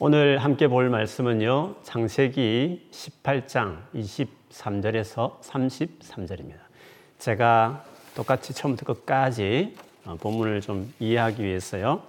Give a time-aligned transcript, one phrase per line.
[0.00, 1.74] 오늘 함께 볼 말씀은요.
[1.82, 6.54] 창세기 18장 23절에서 33절입니다.
[7.18, 7.84] 제가
[8.14, 9.74] 똑같이 처음부터 끝까지
[10.04, 12.02] 어, 본문을 좀 이해하기 위해서요.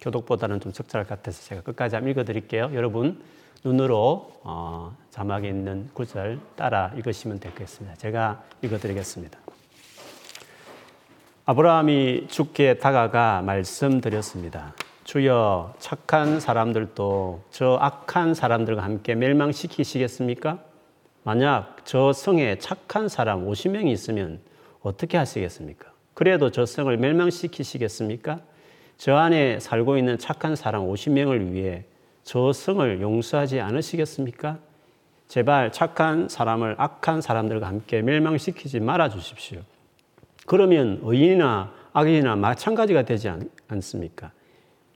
[0.00, 2.72] 교독보다는 좀 적절할 것 같아서 제가 끝까지 한번 읽어 드릴게요.
[2.74, 3.22] 여러분
[3.62, 7.98] 눈으로 어, 자막에 있는 구절 따라 읽으시면 되겠습니다.
[7.98, 9.38] 제가 읽어 드리겠습니다.
[11.44, 14.74] 아브라함이 죽게 다가가 말씀드렸습니다.
[15.08, 20.62] 주여 착한 사람들도 저 악한 사람들과 함께 멸망시키시겠습니까?
[21.22, 24.38] 만약 저 성에 착한 사람 50명이 있으면
[24.82, 25.90] 어떻게 하시겠습니까?
[26.12, 28.40] 그래도 저 성을 멸망시키시겠습니까?
[28.98, 31.84] 저 안에 살고 있는 착한 사람 50명을 위해
[32.22, 34.58] 저 성을 용서하지 않으시겠습니까?
[35.26, 39.62] 제발 착한 사람을 악한 사람들과 함께 멸망시키지 말아 주십시오.
[40.44, 44.32] 그러면 의인이나 악인이나 마찬가지가 되지 않, 않습니까?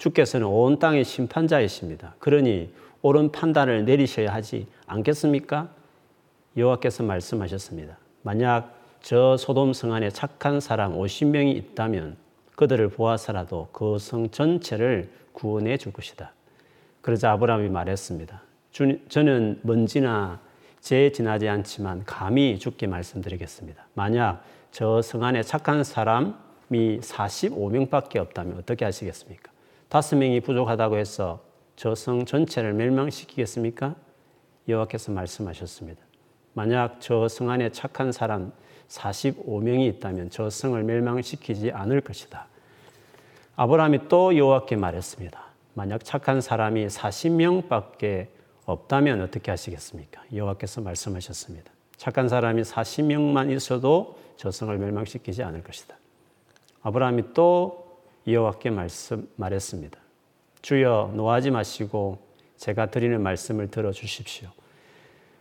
[0.02, 2.16] 주께서는 온 땅의 심판자이십니다.
[2.19, 5.69] 그러니 옳은 판단을 내리셔야 하지 않겠습니까?
[6.57, 7.96] 여호와께서 말씀하셨습니다.
[8.23, 12.16] 만약 저 소돔 성 안에 착한 사람 50명이 있다면
[12.57, 16.32] 그들을 보아서라도 그 성 전체를 구원해 줄 것이다.
[17.01, 18.43] 그러자 아브라함이 말했습니다.
[19.09, 20.40] 저는 먼지나
[20.80, 23.87] 죄 지나지 않지만 감히 죽게 말씀드리겠습니다.
[23.95, 26.32] 만약 저 성 안에 착한 사람이
[26.73, 29.52] 45명밖에 없다면 어떻게 하시겠습니까?
[29.93, 31.43] 다섯 명이 부족하다고 해서
[31.76, 33.95] 저 성 전체를 멸망시키겠습니까?
[34.66, 36.01] 여호와께서 말씀하셨습니다.
[36.54, 38.52] 만약 저 성 안에 착한 사람
[38.88, 42.46] 45명이 있다면 저 성을 멸망시키지 않을 것이다.
[43.57, 45.38] 아브라함이 또 여호와께 말했습니다.
[45.74, 48.29] 만약 착한 사람이 40명밖에
[48.65, 50.23] 없다면 어떻게 하시겠습니까?
[50.34, 51.71] 여호와께서 말씀하셨습니다.
[51.99, 55.96] 착한 사람이 40명만 있어도 저 성을 멸망시키지 않을 것이다.
[56.80, 57.82] 아브라함이 또
[58.26, 59.98] 여호와께 말씀 말했습니다.
[60.62, 62.18] 주여 노하지 마시고
[62.56, 64.48] 제가 드리는 말씀을 들어 주십시오.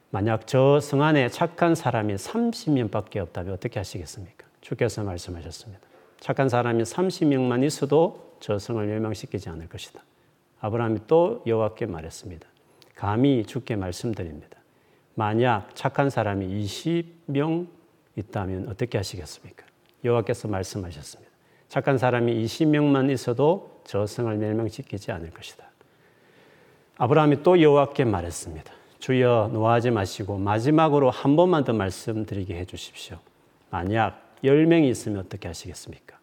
[0.10, 4.46] 만약 저 성 안에 착한 사람이 30명밖에 없다면 어떻게 하시겠습니까?
[4.62, 5.82] 주께서 말씀하셨습니다.
[6.20, 10.02] 착한 사람이 30명만 있어도 저 성을 멸망시키지 않을 것이다.
[10.60, 12.48] 아브라함이 또 여호와께 말했습니다.
[12.96, 14.58] 감히 주께 말씀드립니다.
[15.16, 17.68] 만약 착한 사람이 20명
[18.16, 19.66] 있다면 어떻게 하시겠습니까?
[20.04, 21.31] 여호와께서 말씀하셨습니다.
[21.72, 25.64] 착한 사람이 20명만 있어도 저 성을 멸망시키지 않을 것이다.
[26.98, 28.74] 아브라함이 또 여호와께 말했습니다.
[29.00, 33.20] 주여 노하지 마시고 마지막으로 한 번만 더 말씀드리게 해 주십시오.
[33.70, 36.20] 만약 10명이 있으면 어떻게 하시겠습니까?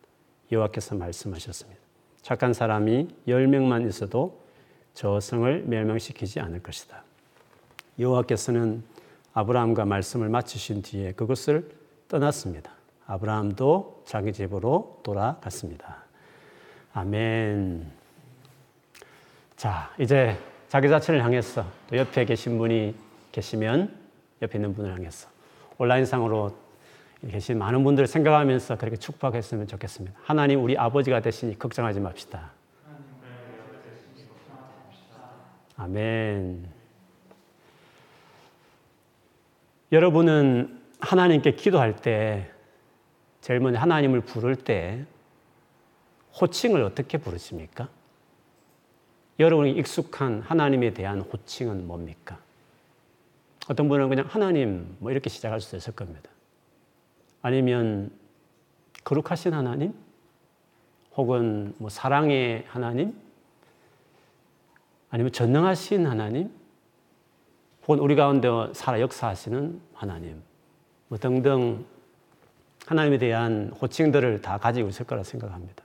[0.52, 1.80] 여호와께서 말씀하셨습니다.
[2.20, 4.38] 착한 사람이 10명만 있어도
[4.92, 7.02] 저 성을 멸망시키지 않을 것이다.
[7.98, 8.82] 여호와께서는
[9.32, 11.70] 아브라함과 말씀을 마치신 뒤에 그것을
[12.08, 12.77] 떠났습니다.
[13.08, 16.04] 아브라함도 자기 집으로 돌아갔습니다.
[16.92, 17.90] 아멘.
[19.56, 20.36] 자, 이제
[20.68, 22.94] 자기 자체를 향해서 또 옆에 계신 분이
[23.32, 23.96] 계시면
[24.42, 25.28] 옆에 있는 분을 향해서
[25.78, 26.54] 온라인상으로
[27.30, 30.16] 계신 많은 분들을 생각하면서 그렇게 축복했으면 좋겠습니다.
[30.22, 32.52] 하나님 우리 아버지가 되시니 걱정하지 맙시다.
[35.78, 36.68] 아멘.
[39.92, 42.50] 여러분은 하나님께 기도할 때
[43.40, 45.04] 제일 먼저 하나님을 부를 때
[46.40, 47.88] 호칭을 어떻게 부르십니까?
[49.38, 52.38] 여러분이 익숙한 하나님에 대한 호칭은 뭡니까?
[53.68, 56.30] 어떤 분은 그냥 하나님 뭐 이렇게 시작할 수 있을 겁니다.
[57.42, 58.10] 아니면
[59.04, 59.94] 거룩하신 하나님?
[61.16, 63.14] 혹은 뭐 사랑의 하나님?
[65.10, 66.50] 아니면 전능하신 하나님?
[67.82, 70.42] 혹은 우리 가운데 살아 역사하시는 하나님?
[71.08, 71.84] 뭐 등등
[72.88, 75.84] 하나님에 대한 호칭들을 다 가지고 있을 거라 생각합니다.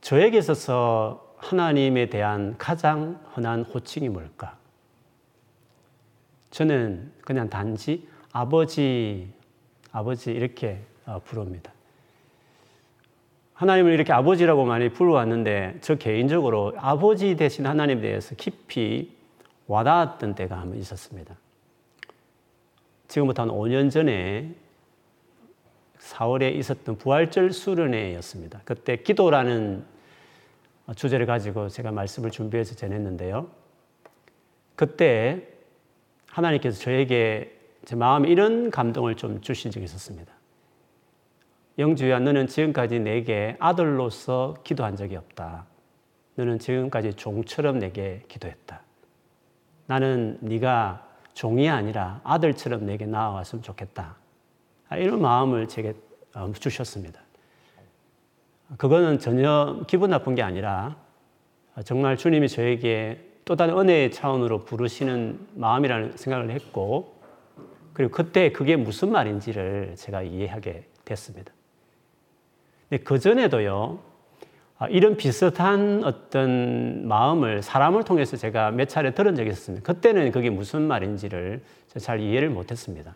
[0.00, 4.56] 저에게 있어서 하나님에 대한 가장 흔한 호칭이 뭘까?
[6.50, 9.30] 저는 그냥 단지 아버지,
[9.92, 11.72] 아버지 이렇게 어, 부릅니다.
[13.52, 19.14] 하나님을 이렇게 아버지라고 많이 불러왔는데 저 개인적으로 아버지 대신 하나님에 대해서 깊이
[19.66, 21.36] 와닿았던 때가 한번 있었습니다.
[23.08, 24.54] 지금부터 한 5년 전에
[26.06, 28.60] 4월에 있었던 부활절 수련회였습니다.
[28.64, 29.84] 그때 기도라는
[30.94, 33.48] 주제를 가지고 제가 말씀을 준비해서 전했는데요.
[34.76, 35.48] 그때
[36.28, 37.52] 하나님께서 저에게
[37.84, 40.32] 제 마음에 이런 감동을 좀 주신 적이 있었습니다.
[41.78, 45.66] 영주야, 너는 지금까지 내게 아들로서 기도한 적이 없다.
[46.36, 48.82] 너는 지금까지 종처럼 내게 기도했다.
[49.86, 54.16] 나는 네가 종이 아니라 아들처럼 내게 나아왔으면 좋겠다.
[54.88, 55.94] 아, 이런 마음을 제게
[56.34, 57.20] 어, 주셨습니다.
[58.76, 60.96] 그거는 전혀 기분 나쁜 게 아니라
[61.84, 67.14] 정말 주님이 저에게 또 다른 은혜의 차원으로 부르시는 마음이라는 생각을 했고,
[67.92, 71.52] 그리고 그때 그게 무슨 말인지를 제가 이해하게 됐습니다.
[72.88, 74.00] 근데 그 전에도요,
[74.78, 79.84] 아, 이런 비슷한 어떤 마음을 사람을 통해서 제가 몇 차례 들은 적이 있었습니다.
[79.84, 81.62] 그때는 그게 무슨 말인지를
[81.98, 83.14] 잘 이해를 못했습니다.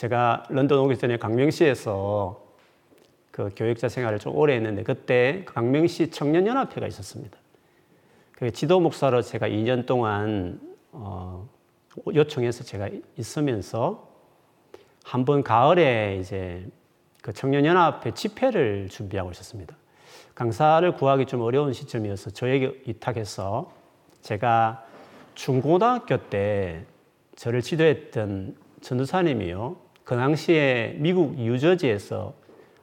[0.00, 2.42] 제가 런던 오기 전에 강명시에서
[3.30, 7.36] 그 교육자 생활을 좀 오래 했는데 그때 강명시 청년연합회가 있었습니다.
[8.32, 10.58] 그 지도 목사로 제가 2년 동안
[10.92, 11.46] 어,
[12.14, 12.88] 요청해서 제가
[13.18, 14.08] 있으면서
[15.04, 16.66] 한 번 가을에 이제
[17.20, 19.76] 그 청년연합회 집회를 준비하고 있었습니다.
[20.34, 23.70] 강사를 구하기 좀 어려운 시점이어서 저에게 위탁해서
[24.22, 24.82] 제가
[25.34, 26.86] 중고등학교 때
[27.36, 29.89] 저를 지도했던 전도사님이요.
[30.10, 32.34] 그 당시에 미국 유저지에서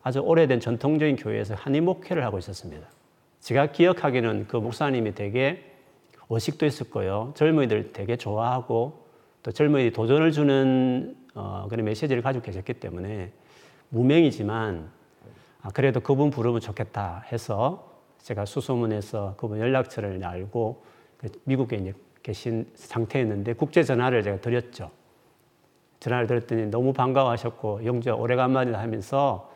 [0.01, 2.88] 아주 오래된 전통적인 교회에서 한인 목회를 하고 있었습니다.
[3.41, 5.74] 제가 기억하기는 그 목사님이 되게
[6.29, 7.33] 어식도 있었고요.
[7.35, 9.07] 젊은이들 되게 좋아하고
[9.44, 13.33] 또 젊은이 도전을 주는 어, 그런 메시지를 가지고 계셨기 때문에
[13.89, 14.89] 무명이지만
[15.63, 20.81] 아, 그래도 그분 부르면 좋겠다 해서 제가 수소문해서 그분 연락처를 알고
[21.18, 24.91] 그 미국에 이제 계신 상태였는데 국제 전화를 제가 드렸죠.
[25.99, 29.51] 전화를 드렸더니 너무 반가워하셨고 영주야 오래간만이다 하면서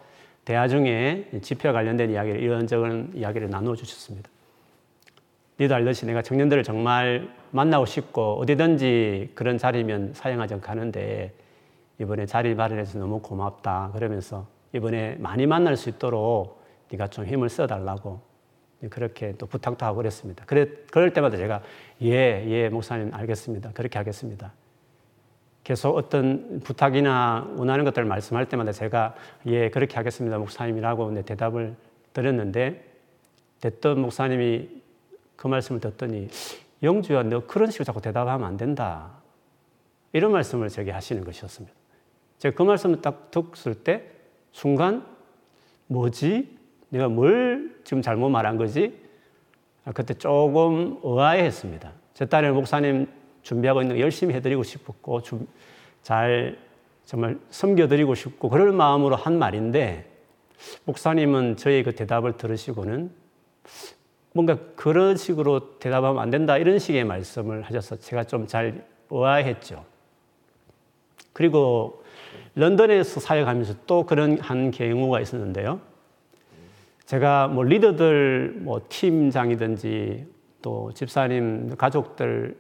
[0.46, 4.30] 대화 중에 집회 관련된 이야기를 이런저런 이야기를 나누어 주셨습니다.
[5.60, 11.34] 니도 알듯이 내가 청년들을 정말 만나고 싶고 어디든지 그런 자리면 사용하지 가는데
[12.00, 18.20] 이번에 자리 마련해서 너무 고맙다 그러면서 이번에 많이 만날 수 있도록 네가 좀 힘을 써달라고
[18.90, 20.44] 그렇게 또 부탁도 하고 그랬습니다.
[20.46, 21.62] 그래, 그럴 때마다 제가
[22.02, 23.72] 예, 예, 목사님 알겠습니다.
[23.74, 24.52] 그렇게 하겠습니다.
[25.64, 29.16] 계속 어떤 부탁이나 원하는 것들을 말씀할 때마다 제가
[29.46, 30.38] 예, 그렇게 하겠습니다.
[30.38, 31.76] 목사님이라고 대답을
[32.14, 32.84] 드렸는데
[33.62, 34.70] 됐던 목사님이
[35.36, 36.30] 그 말씀을 듣더니
[36.84, 39.12] 영주야, 너 그런 식으로 자꾸 대답하면 안 된다.
[40.14, 41.74] 이런 말씀을 제게 하시는 것이었습니다.
[42.40, 44.04] 제가 그 말씀을 딱 듣을 때
[44.52, 45.06] 순간
[45.88, 46.58] 뭐지?
[46.90, 49.00] 내가 뭘 지금 잘못 말한 거지?
[49.86, 51.92] 아, 그때 조금 의아해했습니다.
[52.14, 53.08] 제 딸의 목사님
[53.44, 56.58] 준비하고 있는 거 열심히 해드리고 싶었고 좀잘
[57.06, 60.10] 정말 섬겨드리고 싶고 그럴 마음으로 한 말인데
[60.86, 63.12] 목사님은 저의 그 대답을 들으시고는
[64.34, 69.84] 뭔가 그런 식으로 대답하면 안 된다 이런 식의 말씀을 하셔서 제가 좀 잘 의아했죠.
[71.34, 72.04] 그리고
[72.56, 75.80] 런던에서 사역하면서 또 그런 한 경우가 있었는데요.
[77.06, 80.28] 제가 뭐 리더들, 뭐 팀장이든지
[80.62, 82.58] 또 집사님, 가족들,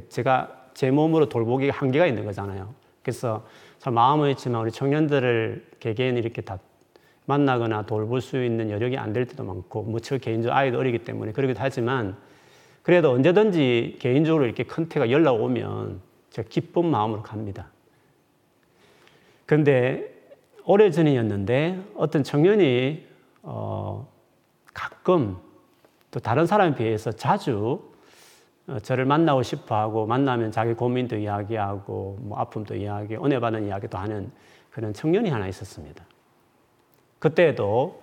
[0.00, 2.74] 제가 제 몸으로 돌보기 한계가 있는 거잖아요.
[3.02, 3.46] 그래서
[3.78, 6.58] 참 마음은 있지만 우리 청년들을 개개인 이렇게 다
[7.26, 11.60] 만나거나 돌볼 수 있는 여력이 안 될 때도 많고, 뭐저 개인적으로 아이도 어리기 때문에 그러기도
[11.62, 12.16] 하지만,
[12.82, 16.00] 그래도 언제든지 개인적으로 이렇게 컨택가 연락 오면
[16.30, 17.68] 제가 기쁜 마음으로 갑니다.
[19.46, 20.12] 그런데
[20.64, 23.06] 오래전이었는데 어떤 청년이
[23.42, 24.08] 어,
[24.72, 25.36] 가끔
[26.10, 27.93] 또 다른 사람에 비해서 자주 어,
[28.82, 34.30] 저를 만나고 싶어 하고 만나면 자기 고민도 이야기하고 뭐 아픔도 이야기, 은혜 받는 이야기도 하는
[34.70, 36.04] 그런 청년이 하나 있었습니다.
[37.18, 38.02] 그때도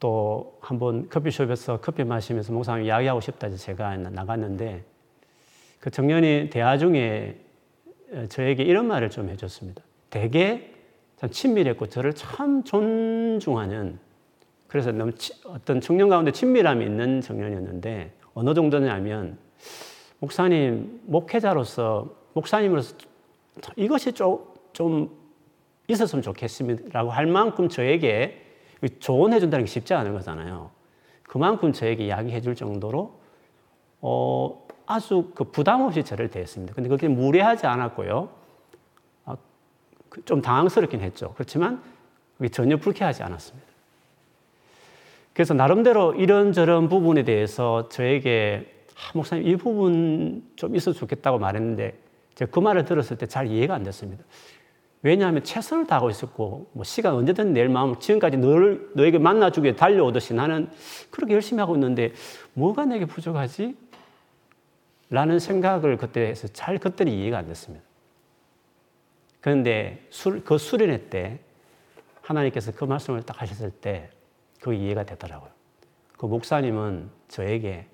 [0.00, 4.84] 또 한번 커피숍에서 커피 마시면서 목사님 이야기하고 싶다 해서 제가 나갔는데
[5.78, 7.40] 그 청년이 대화 중에
[8.12, 9.82] 어, 저에게 이런 말을 좀 해줬습니다.
[10.10, 10.74] 되게
[11.16, 13.98] 참 친밀했고 저를 참 존중하는
[14.66, 15.12] 그래서 너무
[15.46, 19.38] 어떤 청년 가운데 친밀함이 있는 청년이었는데 어느 정도냐면
[20.18, 22.96] 목사님 목회자로서 목사님으로서
[23.76, 25.10] 이것이 좀, 좀
[25.88, 28.42] 있었으면 좋겠습니다라고 할 만큼 저에게
[28.98, 30.70] 조언해 준다는 게 쉽지 않은 거잖아요.
[31.22, 33.18] 그만큼 저에게 이야기해 줄 정도로
[34.00, 36.74] 어, 아주 그 부담 없이 저를 대했습니다.
[36.74, 38.44] 근데 그게 무례하지 않았고요.
[40.14, 41.32] 그좀 당황스럽긴 했죠.
[41.34, 41.82] 그렇지만
[42.36, 43.66] 그게 전혀 불쾌하지 않았습니다.
[45.32, 51.98] 그래서 나름대로 이런저런 부분에 대해서 저에게 아, 목사님 이 부분 좀 있어도 좋겠다고 말했는데
[52.34, 54.24] 제가 그 말을 들었을 때 잘 이해가 안 됐습니다.
[55.02, 60.32] 왜냐하면 최선을 다하고 있었고 뭐 시간 언제든 낼 마음을 지금까지 너를 너에게 만나주기 위해 달려오듯이
[60.32, 60.70] 나는
[61.10, 62.12] 그렇게 열심히 하고 있는데
[62.54, 63.76] 뭐가 내게 부족하지?
[65.10, 67.84] 라는 생각을 그때 해서 잘 그때는 이해가 안 됐습니다.
[69.40, 71.38] 그런데 술, 그 수련회 때
[72.22, 74.10] 하나님께서 그 말씀을 딱 하셨을 때
[74.64, 75.50] 그 이해가 되더라고요.
[76.16, 77.86] 그 목사님은 저에게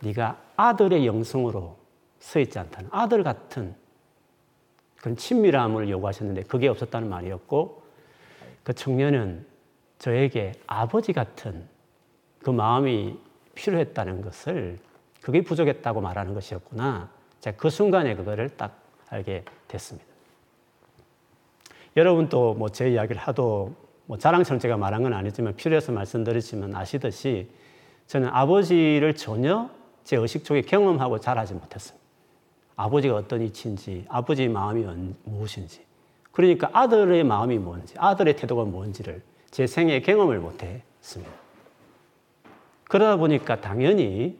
[0.00, 1.76] 네가 아들의 영성으로
[2.18, 3.74] 서 있지 않다는 아들 같은
[4.96, 7.82] 그런 친밀함을 요구하셨는데 그게 없었다는 말이었고
[8.62, 9.46] 그 청년은
[9.98, 11.68] 저에게 아버지 같은
[12.42, 13.18] 그 마음이
[13.54, 14.78] 필요했다는 것을
[15.20, 17.10] 그게 부족했다고 말하는 것이었구나.
[17.40, 20.06] 제가 그 순간에 그거를 딱 알게 됐습니다.
[21.96, 23.74] 여러분도 뭐제 이야기를 하도
[24.04, 27.50] 뭐 자랑처럼 제가 말한 건 아니지만 필요해서 말씀드리지만 아시듯이
[28.06, 29.70] 저는 아버지를 전혀
[30.06, 32.06] 제 의식 속에 경험하고 자라지 못했습니다.
[32.76, 34.86] 아버지가 어떤 이치인지, 아버지의 마음이
[35.24, 35.84] 무엇인지,
[36.30, 39.20] 그러니까 아들의 마음이 뭔지, 아들의 태도가 뭔지를
[39.50, 41.32] 제 생에 경험을 못했습니다.
[42.84, 44.38] 그러다 보니까 당연히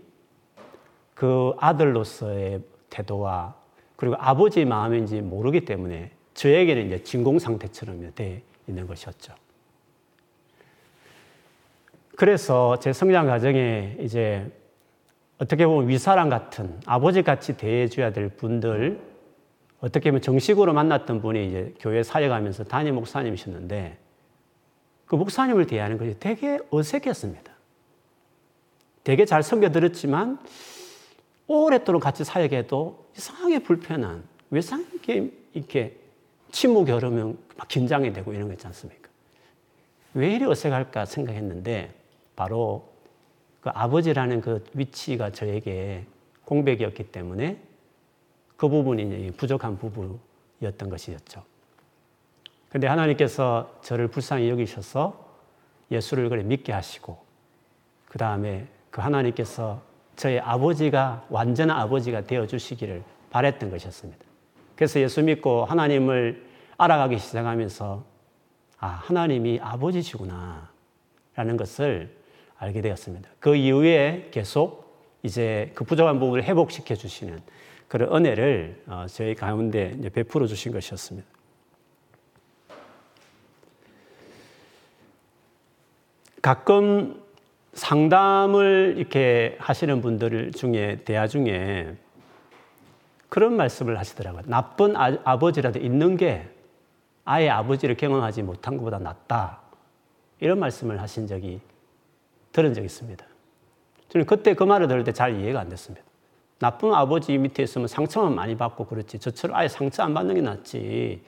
[1.15, 3.57] 그 아들로서의 태도와
[3.97, 9.35] 그리고 아버지의 마음인지 모르기 때문에 저에게는 이제 진공 상태처럼 돼 있는 것이었죠.
[12.15, 14.49] 그래서 제 성장 과정에 이제
[15.39, 19.01] 어떻게 보면 위사람 같은 아버지 같이 대해줘야 될 분들
[19.81, 23.99] 어떻게 보면 정식으로 만났던 분이 이제 교회 사역하면서 담임 목사님이셨는데
[25.05, 27.53] 그 목사님을 대하는 것이 되게 어색했습니다.
[29.05, 30.39] 되게 잘 섬겨 들었지만
[31.47, 35.97] 오랫동안 같이 사역해도 이상하게 불편한 왜 이상하게 이렇게
[36.51, 39.09] 침묵이 흐르면 막 긴장이 되고 이런 거 있지 않습니까?
[40.15, 41.95] 왜 이리 어색할까 생각했는데
[42.35, 42.96] 바로
[43.67, 46.07] 그 아버지라는 그 위치가 저에게
[46.45, 47.61] 공백이었기 때문에
[48.57, 51.43] 그 부분이 부족한 부분이었던 것이었죠.
[52.69, 55.19] 근데 하나님께서 저를 불쌍히 여기셔서
[55.91, 57.19] 예수를 그래 믿게 하시고
[58.09, 59.83] 그 다음에 그 하나님께서
[60.15, 64.25] 저의 아버지가 완전한 아버지가 되어 주시기를 바랬던 것이었습니다.
[64.77, 66.47] 그래서 예수 믿고 하나님을
[66.79, 68.05] 알아가기 시작하면서
[68.79, 70.71] 아, 하나님이 아버지시구나
[71.35, 72.26] 라는 것을
[72.59, 73.29] 알게 되었습니다.
[73.39, 74.87] 그 이후에 계속
[75.23, 77.41] 이제 그 부족한 부분을 회복시켜 주시는
[77.89, 81.27] 그런 은혜를 어, 저희 가운데 베풀어 주신 것이었습니다.
[86.43, 87.23] 가끔
[87.73, 91.97] 상담을 이렇게 하시는 분들 중에 대화 중에
[93.29, 94.43] 그런 말씀을 하시더라고요.
[94.47, 96.49] 나쁜 아, 버지라도 있는 게
[97.25, 99.61] 아예 아버지를 경험하지 못한 것보다 낫다.
[100.39, 101.61] 이런 말씀을 하신 적이
[102.57, 103.27] 들은 적이 있습니다.
[104.09, 106.05] 저는 그때 그 말을 들을 때 잘 이해가 안 됐습니다.
[106.59, 109.19] 나쁜 아버지 밑에 있으면 상처만 많이 받고 그렇지.
[109.19, 111.23] 저처럼 아예 상처 안 받는 게 낫지.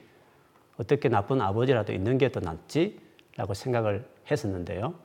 [0.77, 2.99] 어떻게 나쁜 아버지라도 있는 게 더 낫지?
[3.35, 4.95] 라고 생각을 했었는데요.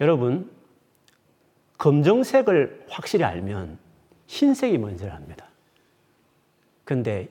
[0.00, 0.50] 여러분,
[1.78, 3.78] 검정색을 확실히 알면
[4.26, 5.46] 흰색이 뭔지를 압니다.
[6.84, 7.28] 근데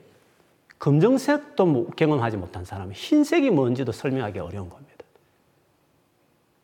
[0.78, 4.97] 검정색도 뭐 경험하지 못한 사람은 흰색이 뭔지도 설명하기 어려운 겁니다.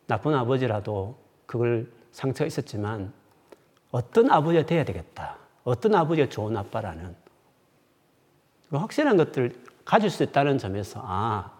[0.07, 3.13] 나쁜 아버지라도 그걸 상처가 있었지만
[3.91, 5.37] 어떤 아버지가 돼야 되겠다.
[5.63, 7.15] 어떤 아버지가 좋은 아빠라는
[8.69, 11.51] 그 확실한 것들을 가질 수 있다는 점에서 아,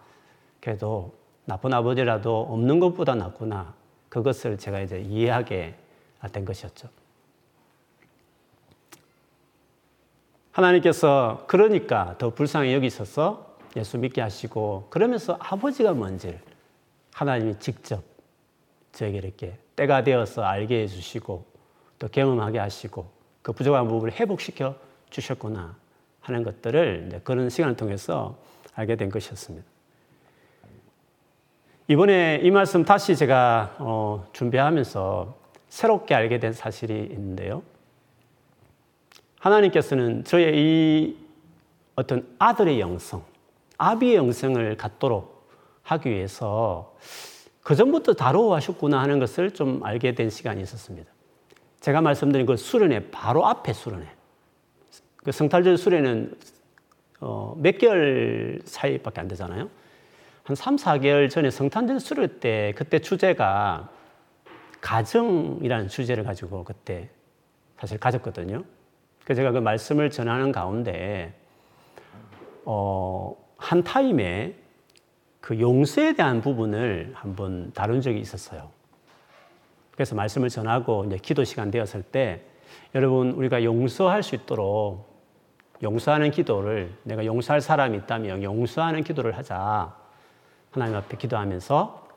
[0.60, 3.74] 그래도 나쁜 아버지라도 없는 것보다 낫구나.
[4.08, 5.74] 그것을 제가 이제 이해하게
[6.32, 6.88] 된 것이었죠.
[10.52, 16.40] 하나님께서 그러니까 더 불쌍히 여기셔서 예수 믿게 하시고 그러면서 아버지가 뭔지를
[17.12, 18.02] 하나님이 직접
[18.96, 21.44] 저에게 이렇게 때가 되어서 알게 해주시고
[21.98, 23.06] 또 경험하게 하시고
[23.42, 24.74] 그 부족한 부분을 회복시켜
[25.10, 25.76] 주셨구나
[26.22, 28.38] 하는 것들을 그런 시간을 통해서
[28.74, 29.66] 알게 된 것이었습니다.
[31.88, 35.36] 이번에 이 말씀 다시 제가 어, 준비하면서
[35.68, 37.62] 새롭게 알게 된 사실이 있는데요.
[39.38, 41.16] 하나님께서는 저의 이
[41.96, 43.22] 어떤 아들의 영성,
[43.76, 45.48] 아비의 영성을 갖도록
[45.82, 46.96] 하기 위해서
[47.66, 51.10] 그 전부터 다루어하셨구나 하는 것을 좀 알게 된 시간이 있었습니다.
[51.80, 54.06] 제가 말씀드린 그 수련회 바로 앞에 수련회.
[55.16, 56.32] 그 성탈절 수련회는
[57.18, 59.68] 어, 몇 개월 사이밖에 안 되잖아요.
[60.44, 63.90] 한 3, 4개월 전에 성탄절 수련 때 그때 주제가
[64.80, 67.08] 가정이라는 주제를 가지고 그때
[67.80, 68.62] 사실 가졌거든요.
[69.24, 71.34] 그래서 제가 그 말씀을 전하는 가운데
[72.64, 74.54] 어, 한 타임에
[75.46, 78.68] 그 용서에 대한 부분을 한번 다룬 적이 있었어요.
[79.92, 82.42] 그래서 말씀을 전하고 이제 기도 시간 되었을 때
[82.96, 85.08] 여러분 우리가 용서할 수 있도록
[85.84, 89.94] 용서하는 기도를 내가 용서할 사람이 있다면 용서하는 기도를 하자.
[90.72, 92.08] 하나님 앞에 기도하면서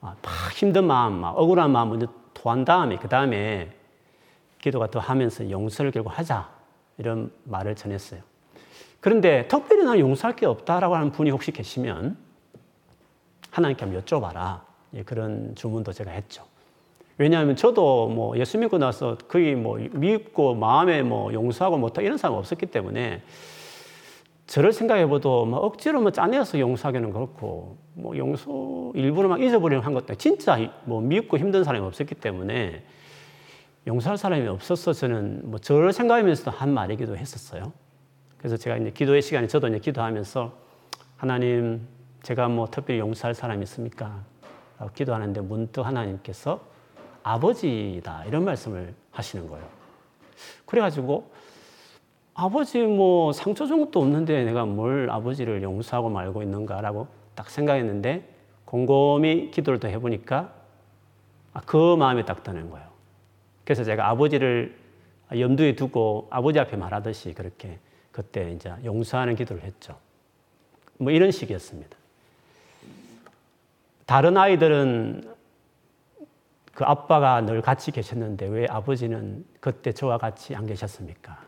[0.00, 0.18] 막
[0.52, 3.74] 힘든 마음, 막 억울한 마음 먼저 토한 다음에 그 다음에
[4.58, 6.50] 기도가 더 하면서 용서를 결국 하자
[6.98, 8.20] 이런 말을 전했어요.
[9.00, 12.28] 그런데 특별히 나 용서할 게 없다라고 하는 분이 혹시 계시면
[13.50, 14.60] 하나님께 한번 여쭤봐라
[14.94, 16.44] 예, 그런 주문도 제가 했죠.
[17.18, 22.36] 왜냐하면 저도 뭐 예수 믿고 나서 거의 뭐 믿고 마음에 뭐 용서하고 못하고 이런 사람
[22.36, 23.22] 없었기 때문에
[24.46, 30.14] 저를 생각해봐도 뭐 억지로 뭐 짜내서 용서하기는 그렇고 뭐 용서 일부러 막 잊어버리는 한 것도
[30.14, 32.82] 진짜 뭐 미흡고 힘든 사람이 없었기 때문에
[33.86, 37.72] 용서할 사람이 없어서 저는 뭐 저를 생각하면서도 한 말이기도 했었어요.
[38.38, 40.52] 그래서 제가 이제 기도의 시간에 저도 이제 기도하면서
[41.16, 41.86] 하나님
[42.22, 44.22] 제가 뭐 특별히 용서할 사람이 있습니까?
[44.78, 46.60] 라고 기도하는데 문득 하나님께서
[47.22, 49.66] 아버지다 이런 말씀을 하시는 거예요.
[50.66, 51.30] 그래가지고
[52.34, 58.28] 아버지 뭐 상처 준 것도 없는데 내가 뭘 아버지를 용서하고 말고 있는가라고 딱 생각했는데
[58.64, 60.54] 곰곰이 기도를 더 해보니까
[61.52, 62.86] 아, 그 마음에 딱 드는 거예요.
[63.64, 64.76] 그래서 제가 아버지를
[65.32, 67.78] 염두에 두고 아버지 앞에 말하듯이 그렇게
[68.12, 69.98] 그때 이제 용서하는 기도를 했죠.
[70.98, 71.99] 뭐 이런 식이었습니다.
[74.10, 75.22] 다른 아이들은
[76.74, 81.38] 그 아빠가 늘 같이 계셨는데 왜 아버지는 그때 저와 같이 안 계셨습니까?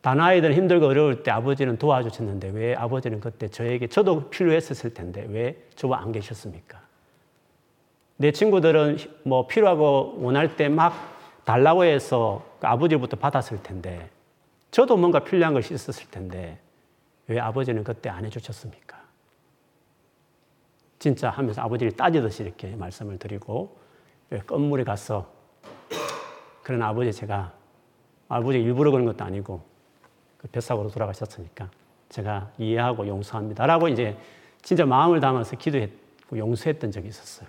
[0.00, 5.62] 다른 아이들은 힘들고 어려울 때 아버지는 도와주셨는데 왜 아버지는 그때 저에게 저도 필요했었을 텐데 왜
[5.74, 6.80] 저와 안 계셨습니까?
[8.16, 10.94] 내 친구들은 뭐 필요하고 원할 때 막
[11.44, 14.08] 달라고 해서 그 아버지부터 받았을 텐데
[14.70, 16.58] 저도 뭔가 필요한 것이 있었을 텐데
[17.26, 18.95] 왜 아버지는 그때 안 해주셨습니까?
[20.98, 23.76] 진짜 하면서 아버지를 따지듯이 이렇게 말씀을 드리고
[24.30, 25.30] 왜 건물에 가서
[26.62, 27.52] 그런 아버지 제가
[28.28, 29.62] 아버지 일부러 그런 것도 아니고
[30.38, 31.70] 그 뱃사고로 돌아가셨으니까
[32.08, 34.16] 제가 이해하고 용서합니다라고 이제
[34.62, 37.48] 진짜 마음을 담아서 기도했고 용서했던 적이 있었어요.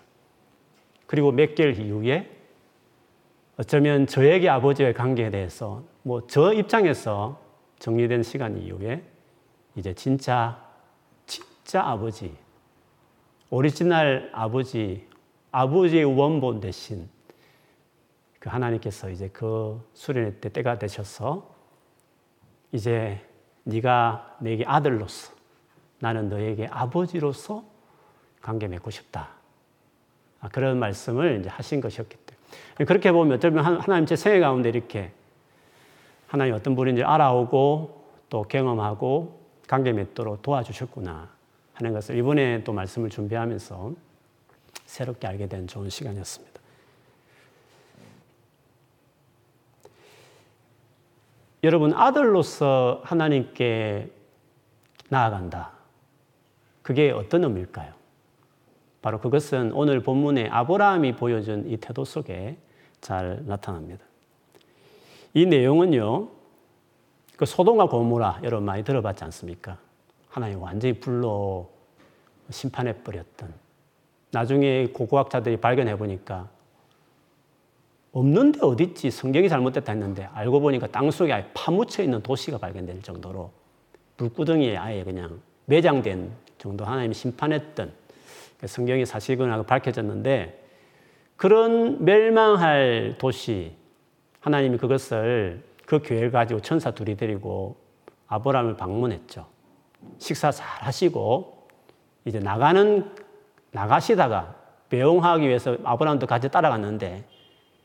[1.07, 2.29] 그리고 몇 개월 이후에
[3.57, 7.41] 어쩌면 저에게 아버지의 관계에 대해서 뭐 저 입장에서
[7.79, 9.03] 정리된 시간 이후에
[9.75, 10.63] 이제 진짜
[11.25, 12.35] 진짜 아버지
[13.49, 15.07] 오리지널 아버지
[15.51, 17.09] 아버지의 원본 대신
[18.39, 21.49] 그 하나님께서 이제 그 수련회 때 때가 되셔서
[22.73, 23.21] 이제
[23.63, 25.33] 네가 내게 아들로서
[25.99, 27.63] 나는 너에게 아버지로서
[28.41, 29.29] 관계 맺고 싶다.
[30.41, 32.85] 아, 그런 말씀을 이제 하신 것이었기 때문에.
[32.85, 35.11] 그렇게 보면 어쩌면 하나님 제 생애 가운데 이렇게
[36.27, 41.36] 하나님 어떤 분인지 알아오고 또 경험하고 관계 맺도록 도와주셨구나
[41.77, 43.93] 하는 것을 이번에 또 말씀을 준비하면서
[44.85, 46.59] 새롭게 알게 된 좋은 시간이었습니다.
[51.63, 54.09] 여러분, 아들로서 하나님께
[55.09, 55.71] 나아간다.
[56.81, 57.93] 그게 어떤 의미일까요?
[59.01, 62.57] 바로 그것은 오늘 본문의 아브라함이 보여준 이 태도 속에
[63.01, 64.03] 잘 나타납니다.
[65.35, 66.29] 이 내용은요,
[67.35, 69.77] 그 소돔과 고모라 여러분 많이 들어봤지 않습니까?
[70.29, 71.69] 하나님 완전히 불로
[72.49, 73.53] 심판해 버렸던.
[74.31, 76.49] 나중에 고고학자들이 발견해 보니까
[78.11, 83.51] 없는데 어딨지 성경이 잘못됐다 했는데 알고 보니까 땅 속에 아예 파묻혀 있는 도시가 발견될 정도로
[84.17, 87.93] 불구덩이에 아예 그냥 매장된 정도 하나님이 심판했던
[88.65, 90.65] 성경이 사실이구나 밝혀졌는데
[91.35, 93.73] 그런 멸망할 도시
[94.39, 97.77] 하나님이 그것을 그 교회를 가지고 천사 둘이 데리고
[98.27, 99.45] 아브라함을 방문했죠.
[100.17, 101.67] 식사 잘 하시고
[102.25, 103.11] 이제 나가는
[103.71, 104.55] 나가시다가
[104.89, 107.25] 배웅하기 위해서 아브라함도 같이 따라갔는데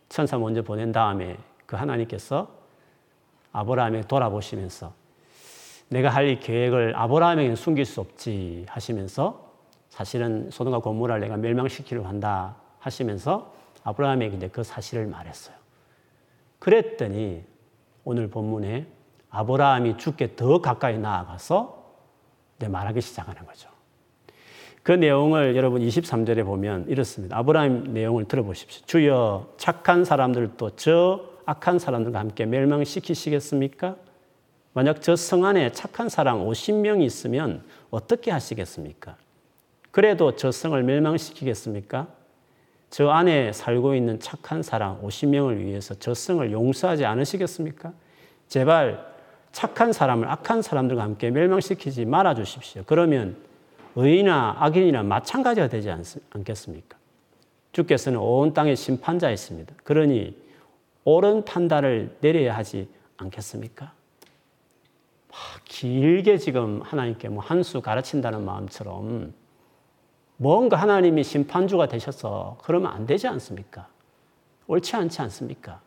[0.08, 2.48] 천사 먼저 보낸 다음에 그 하나님께서
[3.52, 4.92] 아브라함에 돌아보시면서
[5.88, 9.52] 내가 할 이 계획을 아브라함에게 숨길 수 없지 하시면서
[9.90, 13.52] 사실은 소돔과 고모라를 내가 멸망시키려 한다 하시면서
[13.84, 15.54] 아브라함에게 이제 그 사실을 말했어요.
[16.58, 17.44] 그랬더니
[18.04, 18.86] 오늘 본문에
[19.30, 21.81] 아브라함이 죽게 더 가까이 나아가서
[22.62, 23.68] 이제 말하기 시작하는 거죠.
[24.84, 27.36] 그 내용을 여러분 23절에 보면 이렇습니다.
[27.38, 28.86] 아브라함 내용을 들어보십시오.
[28.86, 33.96] 주여 착한 사람들도 저 악한 사람들과 함께 멸망시키시겠습니까?
[34.74, 39.16] 만약 저 성 안에 착한 사람 50명이 있으면 어떻게 하시겠습니까?
[39.90, 42.06] 그래도 저 성을 멸망시키겠습니까?
[42.90, 47.92] 저 안에 살고 있는 착한 사람 50명을 위해서 저 성을 용서하지 않으시겠습니까?
[48.46, 49.11] 제발
[49.52, 52.82] 착한 사람을 악한 사람들과 함께 멸망시키지 말아 주십시오.
[52.86, 53.36] 그러면
[53.94, 56.02] 의인이나 악인이나 마찬가지가 되지 않,
[56.44, 56.96] 겠습니까
[57.72, 59.74] 주께서는 온 땅의 심판자이십니다.
[59.84, 60.36] 그러니
[61.04, 62.88] 옳은 판단을 내려야 하지
[63.18, 63.92] 않겠습니까?
[65.64, 69.32] 길게 지금 하나님께 뭐 한 수 가르친다는 마음처럼
[70.36, 73.88] 뭔가 하나님이 심판주가 되셔서 그러면 안 되지 않습니까?
[74.66, 75.80] 옳지 않지 않습니까?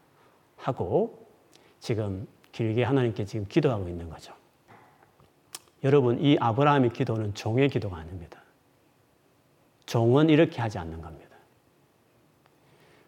[0.57, 1.27] 하고
[1.79, 4.33] 지금 길게 하나님께 지금 기도하고 있는 거죠.
[5.83, 8.41] 여러분, 이 아브라함의 기도는 종의 기도가 아닙니다.
[9.85, 11.35] 종은 이렇게 하지 않는 겁니다.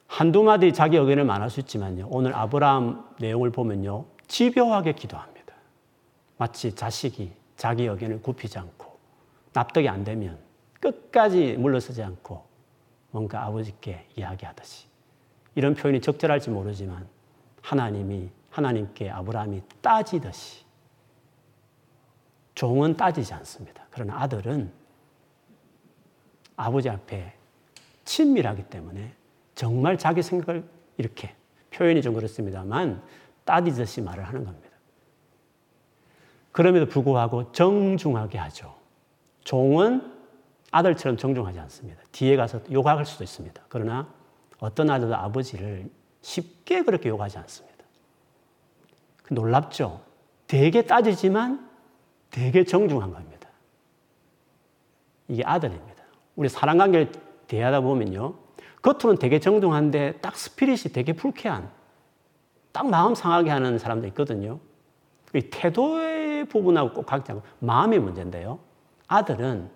[0.07, 2.09] 한두 마디 자기 의견을 말할 수 있지만요.
[2.11, 4.05] 오늘 아브라함 내용을 보면요.
[4.27, 5.53] 집요하게 기도합니다.
[6.37, 8.97] 마치 자식이 자기 의견을 굽히지 않고
[9.53, 10.37] 납득이 안 되면
[10.81, 12.45] 끝까지 물러서지 않고
[13.11, 14.87] 뭔가 아버지께 이야기하듯이
[15.55, 17.07] 이런 표현이 적절할지 모르지만
[17.61, 20.65] 하나님이 하나님께 아브라함이 따지듯이
[22.55, 23.85] 종은 따지지 않습니다.
[23.91, 24.71] 그러나 아들은
[26.55, 27.35] 아버지 앞에
[28.03, 29.13] 친밀하기 때문에
[29.53, 30.67] 정말 자기 생각을
[30.97, 31.35] 이렇게
[31.69, 33.03] 표현이 좀 그렇습니다만
[33.45, 34.75] 따지듯이 말을 하는 겁니다.
[36.51, 38.75] 그럼에도 불구하고 정중하게 하죠.
[39.41, 40.15] 종은
[40.71, 42.01] 아들처럼 정중하지 않습니다.
[42.11, 43.65] 뒤에 가서 욕할 수도 있습니다.
[43.69, 44.11] 그러나
[44.57, 45.91] 어떤 아들도 아버지를
[46.21, 47.76] 쉽게 그렇게 욕하지 않습니다.
[49.27, 50.01] 그 놀랍죠?
[50.47, 51.69] 되게 따지지만
[52.31, 53.49] 되게 정중한 겁니다.
[55.27, 56.03] 이게 아들입니다.
[56.35, 57.11] 우리 사랑 관계를
[57.47, 58.35] 대하다 보면요.
[58.81, 61.69] 겉으로는 되게 정중한데 딱 spirit이 되게 불쾌한,
[62.71, 64.59] 딱 마음 상하게 하는 사람도 있거든요.
[65.51, 68.59] 태도의 부분하고 꼭 않고 마음의 문제인데요.
[69.07, 69.69] 아들은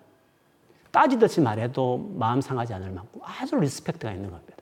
[0.92, 4.56] 따지듯이 말해도 마음 상하지 않을 만큼 아주 respect가 있는 겁니다.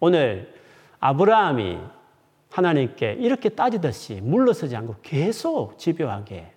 [0.00, 0.54] 오늘
[1.00, 1.78] 아브라함이
[2.54, 6.52] 하나님께 이렇게 따지듯이 물러서지 않고 계속 집요하게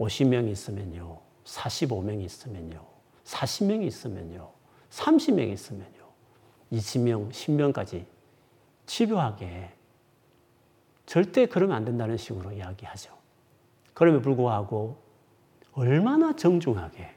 [0.00, 2.84] 50명이 있으면요, 45명이 있으면요,
[3.22, 4.50] 40명이 있으면요,
[4.90, 6.06] 30명이 있으면요,
[6.72, 8.04] 20명, 10명까지
[8.86, 9.70] 집요하게
[11.06, 13.12] 절대 그러면 안 된다는 식으로 이야기하죠.
[13.94, 14.96] 그럼에도 불구하고
[15.74, 17.10] 얼마나 정중하게